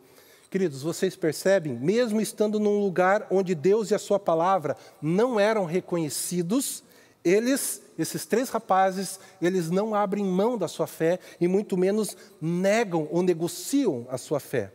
Queridos, 0.50 0.82
vocês 0.82 1.16
percebem, 1.16 1.74
mesmo 1.74 2.20
estando 2.20 2.60
num 2.60 2.80
lugar 2.82 3.26
onde 3.32 3.56
Deus 3.56 3.90
e 3.90 3.96
a 3.96 4.00
sua 4.00 4.20
palavra 4.20 4.76
não 5.02 5.40
eram 5.40 5.64
reconhecidos, 5.64 6.84
eles, 7.24 7.82
esses 7.98 8.26
três 8.26 8.50
rapazes, 8.50 9.20
eles 9.42 9.70
não 9.70 9.96
abrem 9.96 10.26
mão 10.26 10.58
da 10.58 10.68
sua 10.68 10.88
fé 10.88 11.20
e 11.40 11.48
muito 11.48 11.78
menos 11.78 12.18
negam 12.42 13.08
ou 13.12 13.24
negociam 13.24 14.06
a 14.10 14.18
sua 14.18 14.40
fé. 14.40 14.74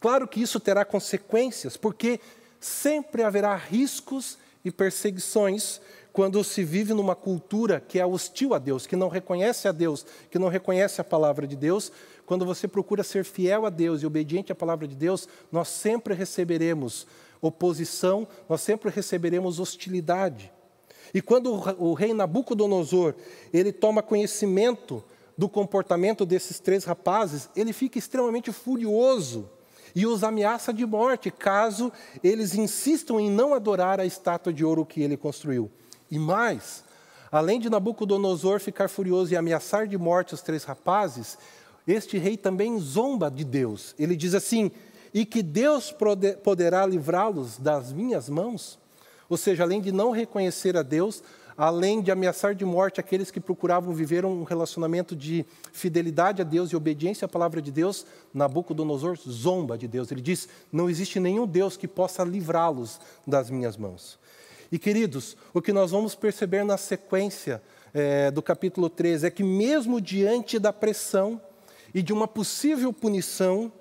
Claro 0.00 0.26
que 0.26 0.40
isso 0.40 0.58
terá 0.58 0.84
consequências, 0.84 1.76
porque 1.76 2.18
sempre 2.58 3.22
haverá 3.22 3.54
riscos 3.54 4.38
e 4.64 4.70
perseguições 4.70 5.80
quando 6.12 6.42
se 6.42 6.64
vive 6.64 6.92
numa 6.92 7.14
cultura 7.14 7.80
que 7.80 7.98
é 7.98 8.06
hostil 8.06 8.54
a 8.54 8.58
Deus, 8.58 8.86
que 8.86 8.96
não 8.96 9.08
reconhece 9.08 9.68
a 9.68 9.72
Deus, 9.72 10.04
que 10.30 10.38
não 10.38 10.48
reconhece 10.48 11.00
a 11.00 11.04
palavra 11.04 11.46
de 11.46 11.56
Deus, 11.56 11.92
quando 12.26 12.44
você 12.44 12.66
procura 12.68 13.02
ser 13.02 13.24
fiel 13.24 13.66
a 13.66 13.70
Deus 13.70 14.02
e 14.02 14.06
obediente 14.06 14.52
à 14.52 14.54
palavra 14.54 14.86
de 14.86 14.94
Deus, 14.94 15.28
nós 15.50 15.68
sempre 15.68 16.14
receberemos 16.14 17.06
oposição, 17.40 18.26
nós 18.48 18.60
sempre 18.60 18.90
receberemos 18.90 19.58
hostilidade. 19.58 20.52
E 21.12 21.20
quando 21.20 21.52
o 21.78 21.92
rei 21.92 22.14
Nabucodonosor, 22.14 23.14
ele 23.52 23.72
toma 23.72 24.02
conhecimento 24.02 25.02
do 25.36 25.48
comportamento 25.48 26.26
desses 26.26 26.60
três 26.60 26.84
rapazes, 26.84 27.48
ele 27.56 27.72
fica 27.72 27.98
extremamente 27.98 28.52
furioso 28.52 29.48
e 29.94 30.06
os 30.06 30.22
ameaça 30.22 30.72
de 30.72 30.86
morte 30.86 31.30
caso 31.30 31.92
eles 32.22 32.54
insistam 32.54 33.18
em 33.18 33.30
não 33.30 33.54
adorar 33.54 33.98
a 33.98 34.06
estátua 34.06 34.52
de 34.52 34.64
ouro 34.64 34.84
que 34.84 35.02
ele 35.02 35.16
construiu. 35.16 35.70
E 36.10 36.18
mais, 36.18 36.84
além 37.30 37.60
de 37.60 37.70
Nabucodonosor 37.70 38.60
ficar 38.60 38.88
furioso 38.88 39.32
e 39.32 39.36
ameaçar 39.36 39.86
de 39.86 39.96
morte 39.96 40.34
os 40.34 40.42
três 40.42 40.64
rapazes, 40.64 41.38
este 41.86 42.18
rei 42.18 42.36
também 42.36 42.78
zomba 42.78 43.30
de 43.30 43.44
Deus. 43.44 43.94
Ele 43.98 44.16
diz 44.16 44.34
assim: 44.34 44.70
e 45.12 45.24
que 45.24 45.42
Deus 45.42 45.94
poderá 46.42 46.86
livrá-los 46.86 47.58
das 47.58 47.92
minhas 47.92 48.28
mãos? 48.28 48.78
Ou 49.28 49.36
seja, 49.36 49.62
além 49.62 49.80
de 49.80 49.92
não 49.92 50.10
reconhecer 50.10 50.76
a 50.76 50.82
Deus, 50.82 51.22
além 51.56 52.00
de 52.00 52.10
ameaçar 52.10 52.54
de 52.54 52.64
morte 52.64 53.00
aqueles 53.00 53.30
que 53.30 53.40
procuravam 53.40 53.92
viver 53.92 54.24
um 54.24 54.44
relacionamento 54.44 55.14
de 55.14 55.44
fidelidade 55.72 56.42
a 56.42 56.44
Deus 56.44 56.70
e 56.70 56.76
obediência 56.76 57.26
à 57.26 57.28
palavra 57.28 57.60
de 57.60 57.70
Deus, 57.70 58.06
Nabucodonosor 58.32 59.16
zomba 59.16 59.76
de 59.76 59.86
Deus. 59.86 60.10
Ele 60.10 60.20
diz: 60.22 60.48
Não 60.72 60.88
existe 60.88 61.20
nenhum 61.20 61.46
Deus 61.46 61.76
que 61.76 61.86
possa 61.86 62.24
livrá-los 62.24 63.00
das 63.26 63.50
minhas 63.50 63.76
mãos. 63.76 64.18
E 64.72 64.78
queridos, 64.78 65.36
o 65.52 65.60
que 65.60 65.72
nós 65.72 65.90
vamos 65.90 66.14
perceber 66.14 66.64
na 66.64 66.76
sequência 66.76 67.60
é, 67.92 68.30
do 68.30 68.40
capítulo 68.40 68.88
13 68.88 69.26
é 69.26 69.30
que, 69.30 69.42
mesmo 69.42 70.00
diante 70.00 70.58
da 70.58 70.72
pressão 70.72 71.40
e 71.92 72.02
de 72.02 72.12
uma 72.12 72.28
possível 72.28 72.92
punição, 72.92 73.72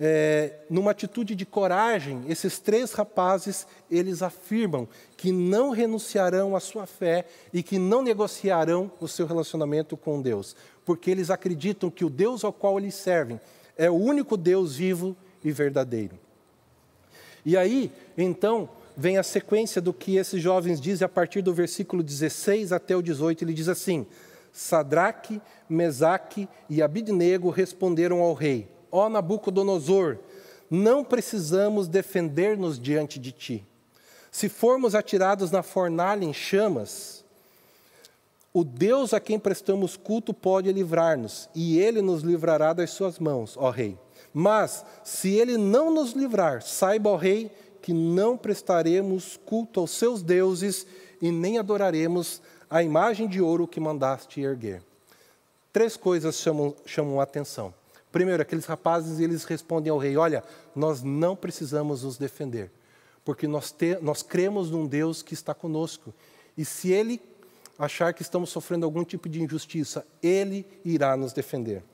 é, 0.00 0.60
numa 0.70 0.92
atitude 0.92 1.34
de 1.34 1.44
coragem, 1.44 2.24
esses 2.26 2.58
três 2.58 2.92
rapazes, 2.92 3.66
eles 3.90 4.22
afirmam 4.22 4.88
que 5.16 5.30
não 5.30 5.70
renunciarão 5.70 6.56
à 6.56 6.60
sua 6.60 6.86
fé 6.86 7.26
e 7.52 7.62
que 7.62 7.78
não 7.78 8.02
negociarão 8.02 8.90
o 9.00 9.06
seu 9.06 9.26
relacionamento 9.26 9.94
com 9.94 10.22
Deus, 10.22 10.56
porque 10.86 11.10
eles 11.10 11.30
acreditam 11.30 11.90
que 11.90 12.04
o 12.04 12.10
Deus 12.10 12.44
ao 12.44 12.52
qual 12.52 12.78
eles 12.78 12.94
servem 12.94 13.38
é 13.76 13.90
o 13.90 13.94
único 13.94 14.36
Deus 14.36 14.76
vivo 14.76 15.16
e 15.44 15.52
verdadeiro. 15.52 16.18
E 17.44 17.56
aí, 17.56 17.92
então, 18.16 18.70
vem 18.96 19.18
a 19.18 19.22
sequência 19.22 19.80
do 19.80 19.92
que 19.92 20.16
esses 20.16 20.42
jovens 20.42 20.80
dizem 20.80 21.04
a 21.04 21.08
partir 21.08 21.42
do 21.42 21.52
versículo 21.52 22.02
16 22.02 22.72
até 22.72 22.96
o 22.96 23.02
18. 23.02 23.44
Ele 23.44 23.54
diz 23.54 23.68
assim: 23.68 24.06
Sadraque, 24.52 25.40
Mesaque 25.68 26.48
e 26.68 26.82
Abidnego 26.82 27.50
responderam 27.50 28.20
ao 28.20 28.34
rei: 28.34 28.68
Ó 28.90 29.08
Nabucodonosor, 29.08 30.18
não 30.70 31.04
precisamos 31.04 31.88
defender-nos 31.88 32.78
diante 32.78 33.18
de 33.18 33.32
ti. 33.32 33.66
Se 34.30 34.48
formos 34.48 34.94
atirados 34.94 35.50
na 35.50 35.62
fornalha 35.62 36.24
em 36.24 36.32
chamas, 36.32 37.24
o 38.52 38.62
Deus 38.62 39.12
a 39.12 39.20
quem 39.20 39.38
prestamos 39.38 39.96
culto 39.96 40.32
pode 40.32 40.70
livrar-nos, 40.72 41.48
e 41.54 41.78
ele 41.78 42.00
nos 42.00 42.22
livrará 42.22 42.72
das 42.72 42.90
suas 42.90 43.18
mãos, 43.18 43.56
ó 43.56 43.70
rei. 43.70 43.98
Mas, 44.32 44.84
se 45.04 45.30
ele 45.30 45.56
não 45.56 45.92
nos 45.92 46.12
livrar, 46.12 46.62
saiba, 46.62 47.10
ó 47.10 47.16
rei, 47.16 47.50
que 47.84 47.92
não 47.92 48.34
prestaremos 48.34 49.38
culto 49.44 49.78
aos 49.78 49.90
seus 49.90 50.22
deuses 50.22 50.86
e 51.20 51.30
nem 51.30 51.58
adoraremos 51.58 52.40
a 52.70 52.82
imagem 52.82 53.28
de 53.28 53.42
ouro 53.42 53.68
que 53.68 53.78
mandaste 53.78 54.40
erguer. 54.40 54.82
Três 55.70 55.94
coisas 55.94 56.36
chamam, 56.36 56.74
chamam 56.86 57.20
a 57.20 57.24
atenção. 57.24 57.74
Primeiro, 58.10 58.40
aqueles 58.40 58.64
rapazes 58.64 59.20
eles 59.20 59.44
respondem 59.44 59.90
ao 59.90 59.98
rei: 59.98 60.16
Olha, 60.16 60.42
nós 60.74 61.02
não 61.02 61.36
precisamos 61.36 62.04
nos 62.04 62.16
defender, 62.16 62.70
porque 63.22 63.46
nós, 63.46 63.70
te, 63.70 63.98
nós 64.00 64.22
cremos 64.22 64.70
num 64.70 64.86
Deus 64.86 65.20
que 65.20 65.34
está 65.34 65.52
conosco. 65.52 66.14
E 66.56 66.64
se 66.64 66.90
ele 66.90 67.20
achar 67.78 68.14
que 68.14 68.22
estamos 68.22 68.48
sofrendo 68.48 68.86
algum 68.86 69.04
tipo 69.04 69.28
de 69.28 69.42
injustiça, 69.42 70.06
ele 70.22 70.66
irá 70.86 71.18
nos 71.18 71.34
defender. 71.34 71.84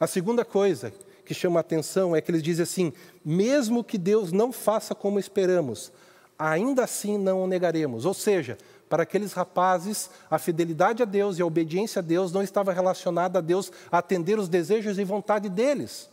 A 0.00 0.06
segunda 0.06 0.42
coisa 0.42 0.90
que 1.24 1.34
chama 1.34 1.58
a 1.58 1.62
atenção 1.62 2.14
é 2.14 2.20
que 2.20 2.30
eles 2.30 2.42
dizem 2.42 2.62
assim: 2.62 2.92
mesmo 3.24 3.82
que 3.82 3.98
Deus 3.98 4.32
não 4.32 4.52
faça 4.52 4.94
como 4.94 5.18
esperamos, 5.18 5.92
ainda 6.38 6.84
assim 6.84 7.16
não 7.18 7.42
o 7.42 7.46
negaremos. 7.46 8.04
Ou 8.04 8.14
seja, 8.14 8.58
para 8.88 9.02
aqueles 9.02 9.32
rapazes, 9.32 10.10
a 10.30 10.38
fidelidade 10.38 11.02
a 11.02 11.06
Deus 11.06 11.38
e 11.38 11.42
a 11.42 11.46
obediência 11.46 12.00
a 12.00 12.02
Deus 12.02 12.32
não 12.32 12.42
estava 12.42 12.72
relacionada 12.72 13.38
a 13.38 13.42
Deus 13.42 13.72
atender 13.90 14.38
os 14.38 14.48
desejos 14.48 14.98
e 14.98 15.04
vontade 15.04 15.48
deles, 15.48 16.08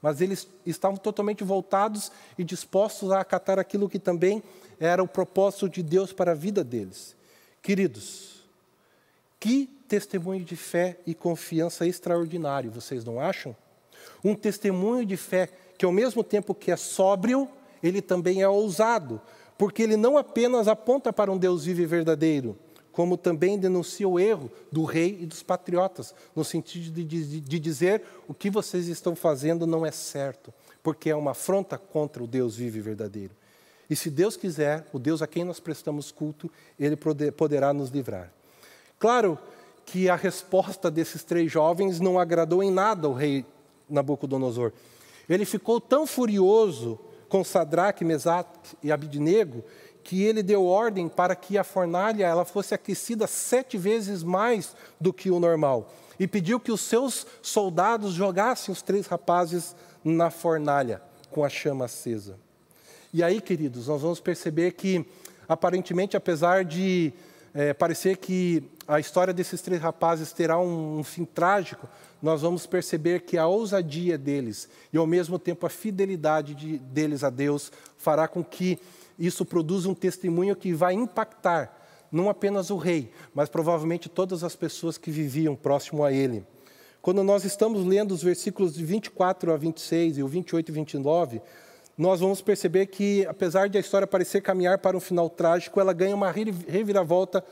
mas 0.00 0.20
eles 0.20 0.48
estavam 0.64 0.96
totalmente 0.96 1.44
voltados 1.44 2.10
e 2.38 2.44
dispostos 2.44 3.12
a 3.12 3.20
acatar 3.20 3.58
aquilo 3.58 3.88
que 3.88 3.98
também 3.98 4.42
era 4.80 5.02
o 5.02 5.08
propósito 5.08 5.68
de 5.68 5.82
Deus 5.82 6.12
para 6.12 6.32
a 6.32 6.34
vida 6.34 6.64
deles. 6.64 7.14
Queridos, 7.62 8.42
que 9.38 9.66
testemunho 9.88 10.44
de 10.44 10.56
fé 10.56 10.98
e 11.06 11.14
confiança 11.14 11.86
extraordinário, 11.86 12.70
vocês 12.70 13.04
não 13.04 13.20
acham? 13.20 13.54
Um 14.22 14.34
testemunho 14.34 15.04
de 15.04 15.16
fé 15.16 15.48
que, 15.76 15.84
ao 15.84 15.92
mesmo 15.92 16.22
tempo 16.22 16.54
que 16.54 16.70
é 16.70 16.76
sóbrio, 16.76 17.48
ele 17.82 18.00
também 18.00 18.42
é 18.42 18.48
ousado, 18.48 19.20
porque 19.58 19.82
ele 19.82 19.96
não 19.96 20.16
apenas 20.16 20.68
aponta 20.68 21.12
para 21.12 21.30
um 21.30 21.38
Deus 21.38 21.64
vivo 21.64 21.82
e 21.82 21.86
verdadeiro, 21.86 22.56
como 22.90 23.16
também 23.16 23.58
denuncia 23.58 24.08
o 24.08 24.18
erro 24.18 24.50
do 24.70 24.84
rei 24.84 25.18
e 25.20 25.26
dos 25.26 25.42
patriotas, 25.42 26.14
no 26.34 26.44
sentido 26.44 26.92
de, 26.92 27.04
de, 27.04 27.40
de, 27.40 27.58
dizer 27.58 28.02
o 28.28 28.32
que 28.32 28.48
vocês 28.48 28.88
estão 28.88 29.16
fazendo 29.16 29.66
não 29.66 29.84
é 29.84 29.90
certo, 29.90 30.52
porque 30.82 31.10
é 31.10 31.16
uma 31.16 31.32
afronta 31.32 31.76
contra 31.76 32.22
o 32.22 32.26
Deus 32.26 32.56
vivo 32.56 32.78
e 32.78 32.80
verdadeiro. 32.80 33.34
E 33.90 33.96
se 33.96 34.08
Deus 34.08 34.36
quiser, 34.36 34.86
o 34.92 34.98
Deus 34.98 35.20
a 35.20 35.26
quem 35.26 35.44
nós 35.44 35.60
prestamos 35.60 36.10
culto, 36.10 36.50
ele 36.78 36.96
poderá 36.96 37.72
nos 37.72 37.90
livrar. 37.90 38.32
Claro 38.98 39.38
que 39.84 40.08
a 40.08 40.16
resposta 40.16 40.90
desses 40.90 41.22
três 41.22 41.52
jovens 41.52 42.00
não 42.00 42.18
agradou 42.18 42.62
em 42.62 42.70
nada 42.70 43.06
ao 43.06 43.12
rei 43.12 43.44
Nabucodonosor. 43.88 44.72
Ele 45.28 45.44
ficou 45.44 45.80
tão 45.80 46.06
furioso 46.06 46.98
com 47.28 47.42
Sadraque, 47.42 48.04
Mesaque 48.04 48.76
e 48.82 48.92
Abidnego 48.92 49.64
que 50.04 50.22
ele 50.22 50.42
deu 50.42 50.66
ordem 50.66 51.08
para 51.08 51.34
que 51.34 51.56
a 51.56 51.64
fornalha 51.64 52.26
ela 52.26 52.44
fosse 52.44 52.74
aquecida 52.74 53.26
sete 53.26 53.78
vezes 53.78 54.22
mais 54.22 54.76
do 55.00 55.12
que 55.12 55.30
o 55.30 55.40
normal 55.40 55.90
e 56.20 56.28
pediu 56.28 56.60
que 56.60 56.70
os 56.70 56.82
seus 56.82 57.26
soldados 57.42 58.12
jogassem 58.12 58.72
os 58.72 58.82
três 58.82 59.06
rapazes 59.06 59.74
na 60.04 60.30
fornalha 60.30 61.02
com 61.30 61.42
a 61.42 61.48
chama 61.48 61.86
acesa. 61.86 62.38
E 63.12 63.22
aí, 63.22 63.40
queridos, 63.40 63.88
nós 63.88 64.02
vamos 64.02 64.20
perceber 64.20 64.72
que 64.72 65.04
aparentemente, 65.48 66.16
apesar 66.16 66.64
de 66.64 67.12
é, 67.52 67.72
parecer 67.72 68.16
que 68.16 68.62
a 68.86 69.00
história 69.00 69.32
desses 69.32 69.60
três 69.60 69.80
rapazes 69.80 70.32
terá 70.32 70.58
um, 70.58 70.98
um 70.98 71.04
fim 71.04 71.24
trágico, 71.24 71.88
nós 72.22 72.42
vamos 72.42 72.66
perceber 72.66 73.20
que 73.22 73.36
a 73.36 73.46
ousadia 73.46 74.16
deles 74.16 74.68
e 74.92 74.96
ao 74.96 75.06
mesmo 75.06 75.38
tempo 75.38 75.66
a 75.66 75.70
fidelidade 75.70 76.54
de, 76.54 76.78
deles 76.78 77.24
a 77.24 77.30
Deus 77.30 77.72
fará 77.96 78.26
com 78.28 78.42
que 78.42 78.78
isso 79.18 79.44
produza 79.44 79.88
um 79.88 79.94
testemunho 79.94 80.56
que 80.56 80.72
vai 80.72 80.94
impactar 80.94 81.80
não 82.10 82.30
apenas 82.30 82.70
o 82.70 82.76
rei, 82.76 83.10
mas 83.34 83.48
provavelmente 83.48 84.08
todas 84.08 84.44
as 84.44 84.54
pessoas 84.54 84.96
que 84.96 85.10
viviam 85.10 85.56
próximo 85.56 86.04
a 86.04 86.12
ele. 86.12 86.46
Quando 87.02 87.22
nós 87.24 87.44
estamos 87.44 87.84
lendo 87.84 88.12
os 88.12 88.22
versículos 88.22 88.72
de 88.74 88.84
24 88.84 89.52
a 89.52 89.56
26 89.56 90.18
e 90.18 90.22
o 90.22 90.28
28 90.28 90.68
e 90.68 90.72
29, 90.72 91.42
nós 91.98 92.20
vamos 92.20 92.40
perceber 92.40 92.86
que, 92.86 93.26
apesar 93.26 93.68
de 93.68 93.76
a 93.76 93.80
história 93.80 94.06
parecer 94.06 94.40
caminhar 94.40 94.78
para 94.78 94.96
um 94.96 95.00
final 95.00 95.28
trágico, 95.28 95.80
ela 95.80 95.92
ganha 95.92 96.14
uma 96.14 96.30
reviravolta 96.30 97.44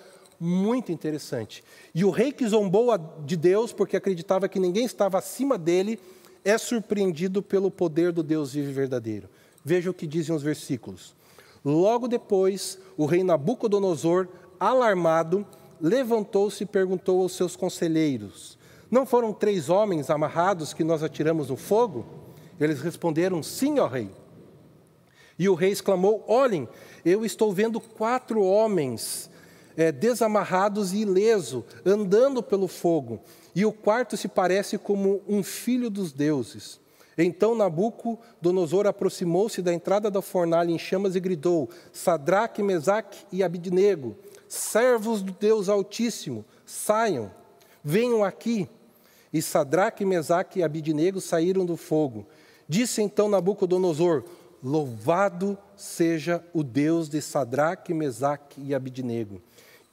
muito 0.42 0.90
interessante. 0.90 1.62
E 1.94 2.04
o 2.04 2.10
rei 2.10 2.32
que 2.32 2.46
zombou 2.46 2.90
de 3.24 3.36
Deus, 3.36 3.72
porque 3.72 3.96
acreditava 3.96 4.48
que 4.48 4.58
ninguém 4.58 4.84
estava 4.84 5.18
acima 5.18 5.56
dele, 5.56 6.00
é 6.44 6.58
surpreendido 6.58 7.40
pelo 7.40 7.70
poder 7.70 8.10
do 8.10 8.24
Deus 8.24 8.52
vivo 8.52 8.70
e 8.70 8.72
verdadeiro. 8.72 9.28
Veja 9.64 9.88
o 9.88 9.94
que 9.94 10.04
dizem 10.04 10.34
os 10.34 10.42
versículos. 10.42 11.14
Logo 11.64 12.08
depois, 12.08 12.76
o 12.96 13.06
rei 13.06 13.22
Nabucodonosor, 13.22 14.26
alarmado, 14.58 15.46
levantou-se 15.80 16.64
e 16.64 16.66
perguntou 16.66 17.22
aos 17.22 17.36
seus 17.36 17.54
conselheiros: 17.54 18.58
Não 18.90 19.06
foram 19.06 19.32
três 19.32 19.68
homens 19.68 20.10
amarrados 20.10 20.74
que 20.74 20.82
nós 20.82 21.04
atiramos 21.04 21.50
no 21.50 21.56
fogo? 21.56 22.04
Eles 22.58 22.80
responderam: 22.80 23.44
Sim, 23.44 23.78
ó 23.78 23.86
rei. 23.86 24.10
E 25.38 25.48
o 25.48 25.54
rei 25.54 25.70
exclamou: 25.70 26.24
Olhem, 26.26 26.68
eu 27.04 27.24
estou 27.24 27.52
vendo 27.52 27.80
quatro 27.80 28.42
homens 28.42 29.30
é, 29.76 29.92
desamarrados 29.92 30.92
e 30.92 30.98
ileso, 30.98 31.64
andando 31.84 32.42
pelo 32.42 32.68
fogo, 32.68 33.20
e 33.54 33.64
o 33.64 33.72
quarto 33.72 34.16
se 34.16 34.28
parece 34.28 34.78
como 34.78 35.22
um 35.28 35.42
filho 35.42 35.90
dos 35.90 36.12
deuses. 36.12 36.80
Então 37.16 37.54
Nabucodonosor 37.54 38.86
aproximou-se 38.86 39.60
da 39.60 39.72
entrada 39.72 40.10
da 40.10 40.22
fornalha 40.22 40.70
em 40.70 40.78
chamas 40.78 41.14
e 41.14 41.20
gritou: 41.20 41.68
Sadraque, 41.92 42.62
Mesaque 42.62 43.26
e 43.30 43.42
Abidnego, 43.42 44.16
servos 44.48 45.22
do 45.22 45.32
Deus 45.32 45.68
Altíssimo, 45.68 46.44
saiam, 46.64 47.30
venham 47.84 48.24
aqui. 48.24 48.68
E 49.32 49.40
Sadraque, 49.40 50.04
Mesaque 50.04 50.58
e 50.58 50.62
Abidnego 50.62 51.20
saíram 51.20 51.64
do 51.64 51.76
fogo. 51.76 52.26
Disse 52.68 53.02
então 53.02 53.28
Nabucodonosor: 53.28 54.24
Louvado 54.62 55.58
seja 55.76 56.44
o 56.52 56.62
Deus 56.62 57.08
de 57.08 57.20
Sadraque, 57.20 57.92
Mesaque 57.92 58.60
e 58.62 58.74
Abidnego, 58.74 59.42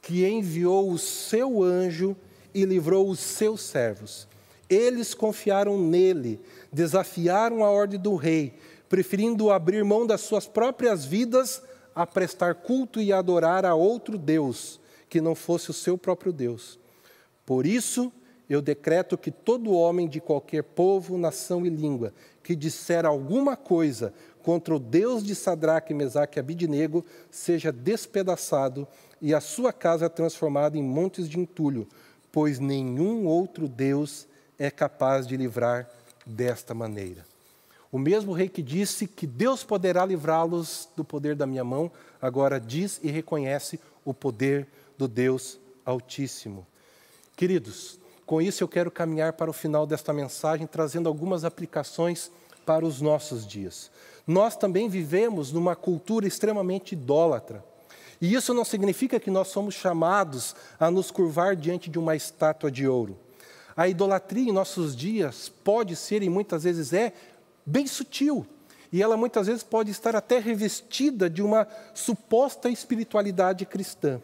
que 0.00 0.26
enviou 0.26 0.90
o 0.90 0.98
seu 0.98 1.62
anjo 1.62 2.16
e 2.54 2.64
livrou 2.64 3.08
os 3.08 3.20
seus 3.20 3.60
servos. 3.60 4.26
Eles 4.68 5.14
confiaram 5.14 5.78
nele, 5.78 6.40
desafiaram 6.72 7.64
a 7.64 7.70
ordem 7.70 7.98
do 7.98 8.14
rei, 8.14 8.54
preferindo 8.88 9.50
abrir 9.50 9.84
mão 9.84 10.06
das 10.06 10.20
suas 10.20 10.46
próprias 10.46 11.04
vidas 11.04 11.62
a 11.94 12.06
prestar 12.06 12.54
culto 12.56 13.00
e 13.00 13.12
adorar 13.12 13.64
a 13.64 13.74
outro 13.74 14.16
Deus, 14.16 14.80
que 15.08 15.20
não 15.20 15.34
fosse 15.34 15.70
o 15.70 15.74
seu 15.74 15.98
próprio 15.98 16.32
Deus. 16.32 16.78
Por 17.44 17.66
isso, 17.66 18.12
eu 18.50 18.60
decreto 18.60 19.16
que 19.16 19.30
todo 19.30 19.72
homem 19.72 20.08
de 20.08 20.20
qualquer 20.20 20.64
povo, 20.64 21.16
nação 21.16 21.64
e 21.64 21.70
língua 21.70 22.12
que 22.42 22.56
disser 22.56 23.06
alguma 23.06 23.56
coisa 23.56 24.12
contra 24.42 24.74
o 24.74 24.78
Deus 24.80 25.22
de 25.22 25.36
Sadraque, 25.36 25.94
Mesaque 25.94 26.36
e 26.36 26.40
Abidnego 26.40 27.04
seja 27.30 27.70
despedaçado 27.70 28.88
e 29.22 29.32
a 29.32 29.40
sua 29.40 29.72
casa 29.72 30.10
transformada 30.10 30.76
em 30.76 30.82
montes 30.82 31.28
de 31.28 31.38
entulho, 31.38 31.86
pois 32.32 32.58
nenhum 32.58 33.24
outro 33.24 33.68
Deus 33.68 34.26
é 34.58 34.68
capaz 34.68 35.28
de 35.28 35.36
livrar 35.36 35.88
desta 36.26 36.74
maneira. 36.74 37.24
O 37.92 37.98
mesmo 37.98 38.32
rei 38.32 38.48
que 38.48 38.62
disse 38.62 39.06
que 39.06 39.28
Deus 39.28 39.62
poderá 39.62 40.04
livrá-los 40.04 40.88
do 40.96 41.04
poder 41.04 41.36
da 41.36 41.46
minha 41.46 41.62
mão, 41.62 41.90
agora 42.20 42.58
diz 42.58 42.98
e 43.00 43.12
reconhece 43.12 43.78
o 44.04 44.12
poder 44.12 44.66
do 44.98 45.06
Deus 45.06 45.60
Altíssimo. 45.84 46.66
Queridos, 47.36 47.99
com 48.30 48.40
isso 48.40 48.62
eu 48.62 48.68
quero 48.68 48.92
caminhar 48.92 49.32
para 49.32 49.50
o 49.50 49.52
final 49.52 49.84
desta 49.84 50.12
mensagem, 50.12 50.64
trazendo 50.64 51.08
algumas 51.08 51.44
aplicações 51.44 52.30
para 52.64 52.86
os 52.86 53.00
nossos 53.00 53.44
dias. 53.44 53.90
Nós 54.24 54.54
também 54.54 54.88
vivemos 54.88 55.50
numa 55.50 55.74
cultura 55.74 56.28
extremamente 56.28 56.92
idólatra. 56.92 57.64
E 58.20 58.32
isso 58.32 58.54
não 58.54 58.64
significa 58.64 59.18
que 59.18 59.32
nós 59.32 59.48
somos 59.48 59.74
chamados 59.74 60.54
a 60.78 60.92
nos 60.92 61.10
curvar 61.10 61.56
diante 61.56 61.90
de 61.90 61.98
uma 61.98 62.14
estátua 62.14 62.70
de 62.70 62.86
ouro. 62.86 63.18
A 63.76 63.88
idolatria 63.88 64.48
em 64.48 64.52
nossos 64.52 64.94
dias 64.94 65.48
pode 65.48 65.96
ser, 65.96 66.22
e 66.22 66.30
muitas 66.30 66.62
vezes 66.62 66.92
é, 66.92 67.12
bem 67.66 67.88
sutil. 67.88 68.46
E 68.92 69.02
ela 69.02 69.16
muitas 69.16 69.48
vezes 69.48 69.64
pode 69.64 69.90
estar 69.90 70.14
até 70.14 70.38
revestida 70.38 71.28
de 71.28 71.42
uma 71.42 71.66
suposta 71.94 72.70
espiritualidade 72.70 73.66
cristã. 73.66 74.22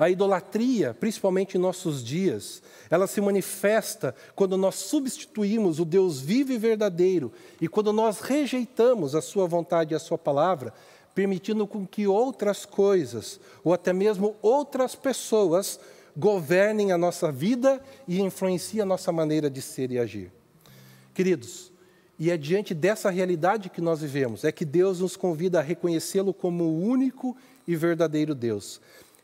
A 0.00 0.08
idolatria, 0.08 0.96
principalmente 0.98 1.58
em 1.58 1.60
nossos 1.60 2.02
dias, 2.02 2.62
ela 2.88 3.06
se 3.06 3.20
manifesta 3.20 4.14
quando 4.34 4.56
nós 4.56 4.76
substituímos 4.76 5.78
o 5.78 5.84
Deus 5.84 6.18
vivo 6.18 6.52
e 6.52 6.58
verdadeiro 6.58 7.30
e 7.60 7.68
quando 7.68 7.92
nós 7.92 8.20
rejeitamos 8.20 9.14
a 9.14 9.20
Sua 9.20 9.46
vontade 9.46 9.92
e 9.92 9.94
a 9.94 9.98
Sua 9.98 10.16
palavra, 10.16 10.72
permitindo 11.14 11.66
com 11.66 11.86
que 11.86 12.06
outras 12.06 12.64
coisas 12.64 13.38
ou 13.62 13.74
até 13.74 13.92
mesmo 13.92 14.34
outras 14.40 14.94
pessoas 14.94 15.78
governem 16.16 16.92
a 16.92 16.98
nossa 16.98 17.30
vida 17.30 17.78
e 18.08 18.22
influenciem 18.22 18.80
a 18.80 18.86
nossa 18.86 19.12
maneira 19.12 19.50
de 19.50 19.60
ser 19.60 19.90
e 19.90 19.98
agir. 19.98 20.32
Queridos, 21.12 21.70
e 22.18 22.30
é 22.30 22.38
diante 22.38 22.72
dessa 22.72 23.10
realidade 23.10 23.68
que 23.68 23.82
nós 23.82 24.00
vivemos, 24.00 24.44
é 24.44 24.52
que 24.52 24.64
Deus 24.64 25.00
nos 25.00 25.14
convida 25.14 25.58
a 25.58 25.62
reconhecê-lo 25.62 26.32
como 26.32 26.64
o 26.64 26.82
único 26.82 27.36
e 27.68 27.76
verdadeiro 27.76 28.34
Deus 28.34 28.80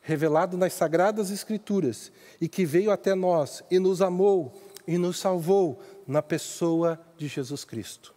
revelado 0.07 0.57
nas 0.57 0.73
Sagradas 0.73 1.33
Escrituras 1.33 2.13
e 2.41 2.49
que 2.49 2.65
veio 2.65 2.93
até 2.93 3.13
nós 3.13 3.65
e 3.69 3.81
nos 3.81 4.01
amou 4.01 4.55
e 4.87 4.97
nos 4.97 5.19
salvou 5.19 5.83
na 6.07 6.23
pessoa 6.23 6.99
de 7.19 7.27
Jesus 7.27 7.65
Cristo. 7.65 8.15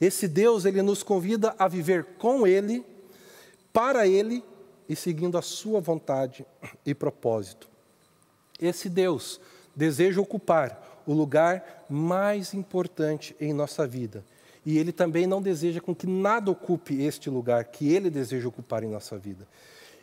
Esse 0.00 0.26
Deus, 0.26 0.64
ele 0.64 0.80
nos 0.80 1.02
convida 1.02 1.54
a 1.58 1.68
viver 1.68 2.02
com 2.18 2.46
Ele, 2.46 2.82
para 3.70 4.06
Ele 4.06 4.42
e 4.88 4.96
seguindo 4.96 5.36
a 5.36 5.42
Sua 5.42 5.82
vontade 5.82 6.46
e 6.86 6.94
propósito. 6.94 7.68
Esse 8.58 8.88
Deus 8.88 9.38
deseja 9.76 10.22
ocupar 10.22 11.02
o 11.06 11.12
lugar 11.12 11.84
mais 11.90 12.54
importante 12.54 13.36
em 13.38 13.52
nossa 13.52 13.86
vida. 13.86 14.24
E 14.64 14.78
Ele 14.78 14.92
também 14.92 15.26
não 15.26 15.42
deseja 15.42 15.80
com 15.80 15.94
que 15.94 16.06
nada 16.06 16.50
ocupe 16.50 17.02
este 17.02 17.28
lugar 17.28 17.64
que 17.64 17.92
Ele 17.92 18.08
deseja 18.08 18.48
ocupar 18.48 18.82
em 18.82 18.88
nossa 18.88 19.18
vida. 19.18 19.46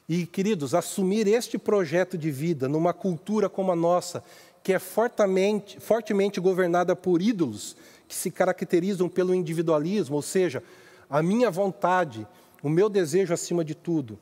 E, 0.07 0.25
queridos, 0.27 0.75
assumir 0.75 1.27
este 1.27 1.57
projeto 1.57 2.17
de 2.17 2.29
vida 2.29 2.69
numa 2.69 2.93
cultura 2.93 3.49
como 3.49 3.71
a 3.71 3.75
nossa, 3.75 4.23
que 4.63 4.71
é 4.71 4.79
fortemente, 4.79 5.79
fortemente 5.79 6.39
governada 6.39 6.95
por 6.95 7.21
ídolos, 7.21 7.75
que 8.07 8.13
se 8.13 8.29
caracterizam 8.29 9.09
pelo 9.09 9.33
individualismo, 9.33 10.15
ou 10.15 10.21
seja, 10.21 10.61
a 11.09 11.23
minha 11.23 11.49
vontade, 11.49 12.27
o 12.61 12.69
meu 12.69 12.87
desejo 12.87 13.33
acima 13.33 13.65
de 13.65 13.73
tudo. 13.73 14.19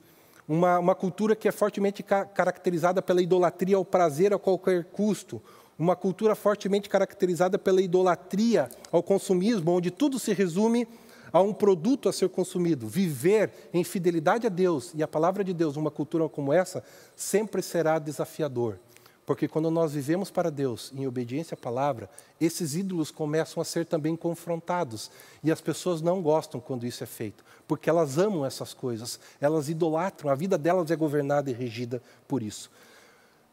Uma, 0.47 0.79
uma 0.79 0.95
cultura 0.95 1.35
que 1.35 1.47
é 1.47 1.51
fortemente 1.51 2.01
ca 2.01 2.25
caracterizada 2.25 3.01
pela 3.01 3.21
idolatria 3.21 3.75
ao 3.75 3.85
prazer 3.85 4.33
a 4.33 4.39
qualquer 4.39 4.85
custo. 4.85 5.41
Uma 5.77 5.95
cultura 5.95 6.35
fortemente 6.35 6.87
caracterizada 6.89 7.57
pela 7.57 7.81
idolatria 7.81 8.69
ao 8.91 9.03
consumismo, 9.03 9.71
onde 9.71 9.91
tudo 9.91 10.19
se 10.19 10.33
resume 10.33 10.87
a 11.33 11.41
um 11.41 11.51
produto 11.51 12.07
a 12.07 12.13
ser 12.13 12.29
consumido. 12.29 12.87
Viver 12.87 13.51
em 13.73 13.83
fidelidade 13.83 14.45
a 14.45 14.49
Deus 14.49 14.91
e 14.93 15.01
a 15.01 15.07
palavra 15.07 15.43
de 15.43 15.51
Deus, 15.51 15.75
uma 15.75 15.89
cultura 15.89 16.29
como 16.29 16.53
essa, 16.53 16.83
sempre 17.15 17.63
será 17.63 17.97
desafiador. 17.97 18.77
Porque 19.25 19.47
quando 19.47 19.71
nós 19.71 19.93
vivemos 19.93 20.29
para 20.29 20.51
Deus 20.51 20.91
em 20.93 21.07
obediência 21.07 21.55
à 21.55 21.57
palavra, 21.57 22.09
esses 22.39 22.75
ídolos 22.75 23.09
começam 23.09 23.61
a 23.61 23.65
ser 23.65 23.85
também 23.85 24.15
confrontados. 24.15 25.09
E 25.43 25.51
as 25.51 25.61
pessoas 25.61 26.01
não 26.01 26.21
gostam 26.21 26.59
quando 26.59 26.85
isso 26.85 27.03
é 27.03 27.07
feito, 27.07 27.43
porque 27.67 27.89
elas 27.89 28.17
amam 28.17 28.45
essas 28.45 28.73
coisas, 28.73 29.19
elas 29.39 29.69
idolatram, 29.69 30.29
a 30.29 30.35
vida 30.35 30.57
delas 30.57 30.91
é 30.91 30.95
governada 30.95 31.49
e 31.49 31.53
regida 31.53 32.01
por 32.27 32.43
isso. 32.43 32.69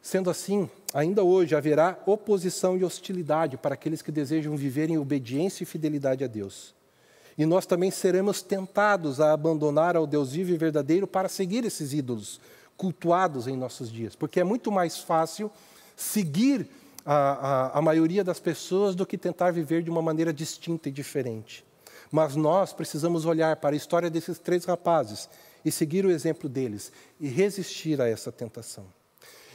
Sendo 0.02 0.28
assim, 0.28 0.68
ainda 0.92 1.22
hoje 1.22 1.54
haverá 1.54 1.98
oposição 2.04 2.76
e 2.76 2.84
hostilidade 2.84 3.56
para 3.56 3.74
aqueles 3.74 4.02
que 4.02 4.10
desejam 4.10 4.56
viver 4.56 4.90
em 4.90 4.98
obediência 4.98 5.62
e 5.62 5.66
fidelidade 5.66 6.24
a 6.24 6.26
Deus. 6.26 6.74
E 7.36 7.46
nós 7.46 7.66
também 7.66 7.90
seremos 7.90 8.42
tentados 8.42 9.20
a 9.20 9.32
abandonar 9.32 9.96
ao 9.96 10.06
Deus 10.06 10.32
vivo 10.32 10.52
e 10.52 10.58
verdadeiro 10.58 11.06
para 11.06 11.28
seguir 11.28 11.64
esses 11.64 11.92
ídolos, 11.92 12.40
cultuados 12.76 13.46
em 13.46 13.56
nossos 13.56 13.90
dias, 13.90 14.16
porque 14.16 14.40
é 14.40 14.44
muito 14.44 14.72
mais 14.72 14.98
fácil 14.98 15.50
seguir 15.96 16.68
a, 17.04 17.14
a, 17.14 17.78
a 17.78 17.82
maioria 17.82 18.24
das 18.24 18.40
pessoas 18.40 18.94
do 18.94 19.06
que 19.06 19.18
tentar 19.18 19.50
viver 19.50 19.82
de 19.82 19.90
uma 19.90 20.02
maneira 20.02 20.32
distinta 20.32 20.88
e 20.88 20.92
diferente. 20.92 21.64
Mas 22.10 22.34
nós 22.34 22.72
precisamos 22.72 23.24
olhar 23.24 23.56
para 23.56 23.74
a 23.74 23.76
história 23.76 24.10
desses 24.10 24.38
três 24.38 24.64
rapazes 24.64 25.28
e 25.64 25.70
seguir 25.70 26.04
o 26.04 26.10
exemplo 26.10 26.48
deles 26.48 26.90
e 27.20 27.28
resistir 27.28 28.00
a 28.00 28.08
essa 28.08 28.32
tentação. 28.32 28.86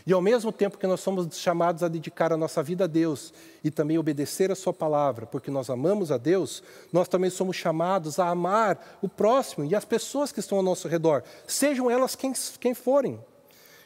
E 0.08 0.14
ao 0.14 0.22
mesmo 0.22 0.52
tempo 0.52 0.78
que 0.78 0.86
nós 0.86 1.00
somos 1.00 1.36
chamados 1.36 1.82
a 1.82 1.88
dedicar 1.88 2.32
a 2.32 2.38
nossa 2.38 2.62
vida 2.62 2.84
a 2.84 2.88
Deus 2.88 3.34
e 3.64 3.72
também 3.72 3.98
obedecer 3.98 4.52
a 4.52 4.56
Sua 4.56 4.72
palavra, 4.72 5.26
porque 5.26 5.50
nós 5.50 5.68
amamos 5.68 6.12
a 6.12 6.18
Deus, 6.18 6.62
nós 6.94 7.08
também 7.08 7.32
somos 7.32 7.56
chamados 7.56 8.20
a 8.20 8.30
amar 8.30 9.00
o 9.02 9.10
próximo 9.10 9.66
e 9.66 9.74
as 9.74 9.84
pessoas 9.84 10.32
que 10.32 10.40
estão 10.40 10.60
ao 10.60 10.64
nosso 10.64 10.88
redor, 10.88 11.24
sejam 11.48 11.90
elas 11.90 12.16
quem, 12.16 12.34
quem 12.60 12.76
forem. 12.76 13.20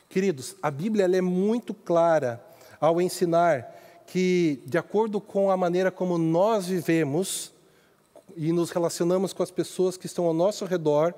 Queridos, 0.09 0.55
a 0.61 0.69
Bíblia 0.69 1.05
é 1.05 1.21
muito 1.21 1.73
clara 1.73 2.43
ao 2.81 3.01
ensinar 3.01 3.75
que, 4.07 4.61
de 4.65 4.77
acordo 4.77 5.21
com 5.21 5.49
a 5.51 5.55
maneira 5.55 5.91
como 5.91 6.17
nós 6.17 6.65
vivemos 6.65 7.53
e 8.35 8.51
nos 8.51 8.71
relacionamos 8.71 9.31
com 9.31 9.43
as 9.43 9.51
pessoas 9.51 9.95
que 9.95 10.05
estão 10.05 10.25
ao 10.25 10.33
nosso 10.33 10.65
redor, 10.65 11.13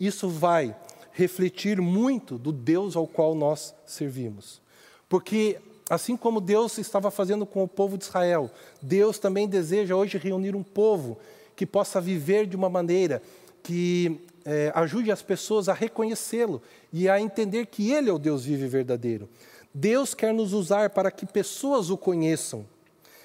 isso 0.00 0.28
vai 0.28 0.74
refletir 1.12 1.80
muito 1.80 2.38
do 2.38 2.52
Deus 2.52 2.96
ao 2.96 3.06
qual 3.06 3.34
nós 3.34 3.74
servimos. 3.86 4.60
Porque, 5.08 5.58
assim 5.88 6.16
como 6.16 6.40
Deus 6.40 6.78
estava 6.78 7.10
fazendo 7.10 7.44
com 7.44 7.62
o 7.62 7.68
povo 7.68 7.98
de 7.98 8.04
Israel, 8.04 8.50
Deus 8.80 9.18
também 9.18 9.46
deseja 9.46 9.94
hoje 9.94 10.18
reunir 10.18 10.56
um 10.56 10.62
povo 10.62 11.18
que 11.54 11.66
possa 11.66 12.00
viver 12.00 12.46
de 12.46 12.56
uma 12.56 12.68
maneira 12.68 13.22
que 13.62 14.20
é, 14.44 14.72
ajude 14.74 15.12
as 15.12 15.22
pessoas 15.22 15.68
a 15.68 15.74
reconhecê-lo 15.74 16.62
e 16.92 17.08
a 17.08 17.20
entender 17.20 17.66
que 17.66 17.92
Ele 17.92 18.10
é 18.10 18.12
o 18.12 18.18
Deus 18.18 18.44
vivo 18.44 18.64
e 18.64 18.68
verdadeiro. 18.68 19.28
Deus 19.72 20.14
quer 20.14 20.34
nos 20.34 20.52
usar 20.52 20.90
para 20.90 21.10
que 21.10 21.24
pessoas 21.24 21.90
o 21.90 21.96
conheçam 21.96 22.66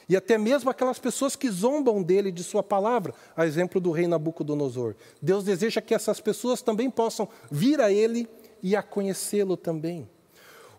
e 0.09 0.15
até 0.15 0.37
mesmo 0.37 0.69
aquelas 0.69 0.99
pessoas 0.99 1.35
que 1.35 1.49
zombam 1.49 2.01
dele 2.01 2.31
de 2.31 2.43
sua 2.43 2.63
palavra, 2.63 3.13
a 3.35 3.45
exemplo 3.45 3.81
do 3.81 3.91
rei 3.91 4.07
Nabucodonosor. 4.07 4.95
Deus 5.21 5.43
deseja 5.43 5.81
que 5.81 5.93
essas 5.93 6.19
pessoas 6.19 6.61
também 6.61 6.89
possam 6.89 7.27
vir 7.51 7.81
a 7.81 7.91
ele 7.91 8.27
e 8.63 8.75
a 8.75 8.81
conhecê-lo 8.81 9.57
também. 9.57 10.07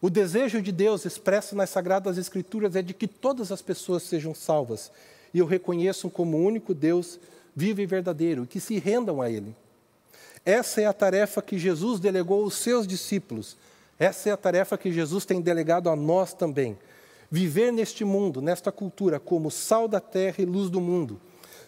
O 0.01 0.09
desejo 0.09 0.63
de 0.63 0.73
Deus 0.73 1.05
expresso 1.05 1.57
nas 1.57 1.71
Sagradas 1.71 2.17
Escrituras 2.17 2.77
é 2.77 2.83
de 2.83 2.95
que 2.95 3.09
todas 3.09 3.51
as 3.51 3.61
pessoas 3.61 4.05
sejam 4.05 4.35
salvas 4.35 4.91
e 5.35 5.43
o 5.43 5.47
reconheçam 5.47 6.09
como 6.09 6.37
o 6.37 6.45
único 6.45 6.73
Deus 6.73 7.19
vivo 7.55 7.81
e 7.81 7.87
verdadeiro, 7.87 8.45
e 8.45 8.47
que 8.47 8.61
se 8.61 8.79
rendam 8.79 9.21
a 9.21 9.29
Ele. 9.29 9.55
Essa 10.45 10.81
é 10.81 10.87
a 10.87 10.93
tarefa 10.93 11.43
que 11.43 11.59
Jesus 11.59 11.99
delegou 11.99 12.45
aos 12.45 12.55
seus 12.55 12.87
discípulos. 12.87 13.57
Essa 13.99 14.31
é 14.31 14.33
a 14.33 14.37
tarefa 14.37 14.79
que 14.79 14.93
Jesus 14.93 15.25
tem 15.25 15.41
delegado 15.41 15.91
a 15.91 15.97
nós 15.97 16.33
também. 16.33 16.79
Viver 17.31 17.73
neste 17.73 18.05
mundo, 18.05 18.41
nesta 18.41 18.73
cultura, 18.73 19.21
como 19.21 19.51
sal 19.51 19.87
da 19.87 20.01
terra 20.01 20.37
e 20.39 20.45
luz 20.45 20.71
do 20.71 20.81
mundo, 20.81 21.21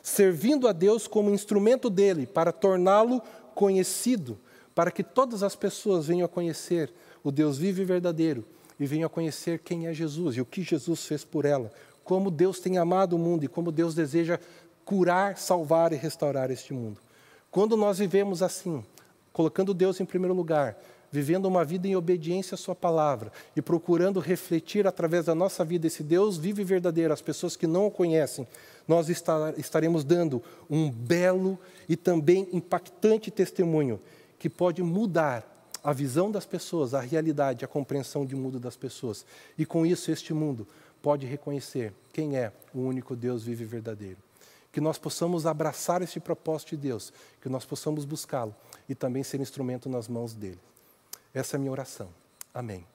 servindo 0.02 0.66
a 0.66 0.72
Deus 0.72 1.06
como 1.06 1.30
instrumento 1.30 1.90
dele 1.90 2.26
para 2.26 2.52
torná-lo 2.52 3.20
conhecido, 3.54 4.38
para 4.74 4.90
que 4.90 5.02
todas 5.02 5.42
as 5.42 5.54
pessoas 5.54 6.06
venham 6.06 6.24
a 6.24 6.28
conhecer 6.28 6.92
o 7.22 7.30
Deus 7.30 7.58
vivo 7.58 7.82
e 7.82 7.84
verdadeiro 7.84 8.44
e 8.78 8.86
venham 8.86 9.06
a 9.06 9.10
conhecer 9.10 9.58
quem 9.58 9.86
é 9.86 9.92
Jesus 9.92 10.36
e 10.36 10.40
o 10.40 10.46
que 10.46 10.62
Jesus 10.62 11.04
fez 11.04 11.22
por 11.22 11.44
ela, 11.44 11.70
como 12.02 12.30
Deus 12.30 12.58
tem 12.58 12.78
amado 12.78 13.14
o 13.14 13.18
mundo 13.18 13.44
e 13.44 13.48
como 13.48 13.70
Deus 13.70 13.94
deseja 13.94 14.40
curar, 14.86 15.36
salvar 15.36 15.92
e 15.92 15.96
restaurar 15.96 16.50
este 16.50 16.72
mundo. 16.72 16.98
Quando 17.50 17.76
nós 17.76 17.98
vivemos 17.98 18.42
assim, 18.42 18.82
colocando 19.32 19.74
Deus 19.74 20.00
em 20.00 20.06
primeiro 20.06 20.34
lugar, 20.34 20.78
vivendo 21.10 21.46
uma 21.46 21.64
vida 21.64 21.88
em 21.88 21.96
obediência 21.96 22.54
à 22.54 22.58
Sua 22.58 22.74
palavra 22.74 23.32
e 23.56 23.62
procurando 23.62 24.20
refletir 24.20 24.86
através 24.86 25.26
da 25.26 25.34
nossa 25.34 25.64
vida 25.64 25.86
esse 25.86 26.02
Deus 26.02 26.36
vivo 26.36 26.60
e 26.60 26.64
verdadeiro 26.64 27.12
às 27.12 27.20
pessoas 27.20 27.56
que 27.56 27.66
não 27.66 27.86
o 27.86 27.90
conhecem, 27.90 28.46
nós 28.86 29.08
estaremos 29.08 30.04
dando 30.04 30.42
um 30.68 30.90
belo 30.90 31.58
e 31.88 31.96
também 31.96 32.48
impactante 32.52 33.30
testemunho 33.30 34.00
que 34.38 34.48
pode 34.48 34.82
mudar 34.82 35.46
a 35.82 35.92
visão 35.92 36.30
das 36.30 36.44
pessoas, 36.44 36.94
a 36.94 37.00
realidade, 37.00 37.64
a 37.64 37.68
compreensão 37.68 38.24
de 38.24 38.36
mundo 38.36 38.60
das 38.60 38.76
pessoas. 38.76 39.24
E 39.56 39.64
com 39.64 39.86
isso, 39.86 40.10
este 40.10 40.32
mundo 40.32 40.66
pode 41.02 41.26
reconhecer 41.26 41.92
quem 42.12 42.36
é 42.36 42.52
o 42.74 42.80
único 42.80 43.16
Deus 43.16 43.42
vivo 43.42 43.62
e 43.62 43.66
verdadeiro. 43.66 44.18
Que 44.72 44.80
nós 44.80 44.98
possamos 44.98 45.46
abraçar 45.46 46.02
esse 46.02 46.20
propósito 46.20 46.70
de 46.70 46.76
Deus, 46.76 47.12
que 47.40 47.48
nós 47.48 47.64
possamos 47.64 48.04
buscá-lo 48.04 48.54
e 48.88 48.94
também 48.94 49.22
ser 49.22 49.40
instrumento 49.40 49.88
nas 49.88 50.06
mãos 50.06 50.34
dele. 50.34 50.60
Essa 51.32 51.56
é 51.56 51.58
a 51.58 51.60
minha 51.60 51.72
oração. 51.72 52.08
Amém. 52.52 52.86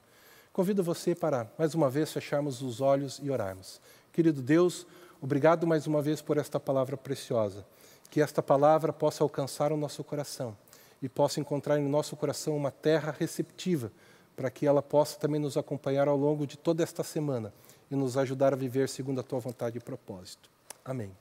Convido 0.51 0.83
você 0.83 1.13
para, 1.13 1.51
mais 1.57 1.73
uma 1.73 1.89
vez, 1.89 2.11
fecharmos 2.11 2.61
os 2.61 2.81
olhos 2.81 3.19
e 3.21 3.29
orarmos. 3.29 3.81
Querido 4.11 4.41
Deus, 4.41 4.87
obrigado 5.21 5.67
mais 5.67 5.87
uma 5.87 6.01
vez 6.01 6.21
por 6.21 6.37
esta 6.37 6.59
palavra 6.59 6.95
preciosa. 6.95 7.65
Que 8.09 8.21
esta 8.21 8.41
palavra 8.41 8.93
possa 8.93 9.23
alcançar 9.23 9.71
o 9.71 9.77
nosso 9.77 10.03
coração 10.03 10.55
e 11.01 11.09
possa 11.09 11.39
encontrar 11.39 11.77
em 11.79 11.87
nosso 11.87 12.15
coração 12.15 12.55
uma 12.55 12.71
terra 12.71 13.15
receptiva, 13.17 13.91
para 14.35 14.49
que 14.49 14.65
ela 14.65 14.81
possa 14.81 15.19
também 15.19 15.39
nos 15.39 15.57
acompanhar 15.57 16.07
ao 16.07 16.17
longo 16.17 16.47
de 16.47 16.57
toda 16.57 16.83
esta 16.83 17.03
semana 17.03 17.53
e 17.89 17.95
nos 17.95 18.17
ajudar 18.17 18.53
a 18.53 18.57
viver 18.57 18.89
segundo 18.89 19.19
a 19.19 19.23
tua 19.23 19.39
vontade 19.39 19.77
e 19.77 19.81
propósito. 19.81 20.49
Amém. 20.83 21.11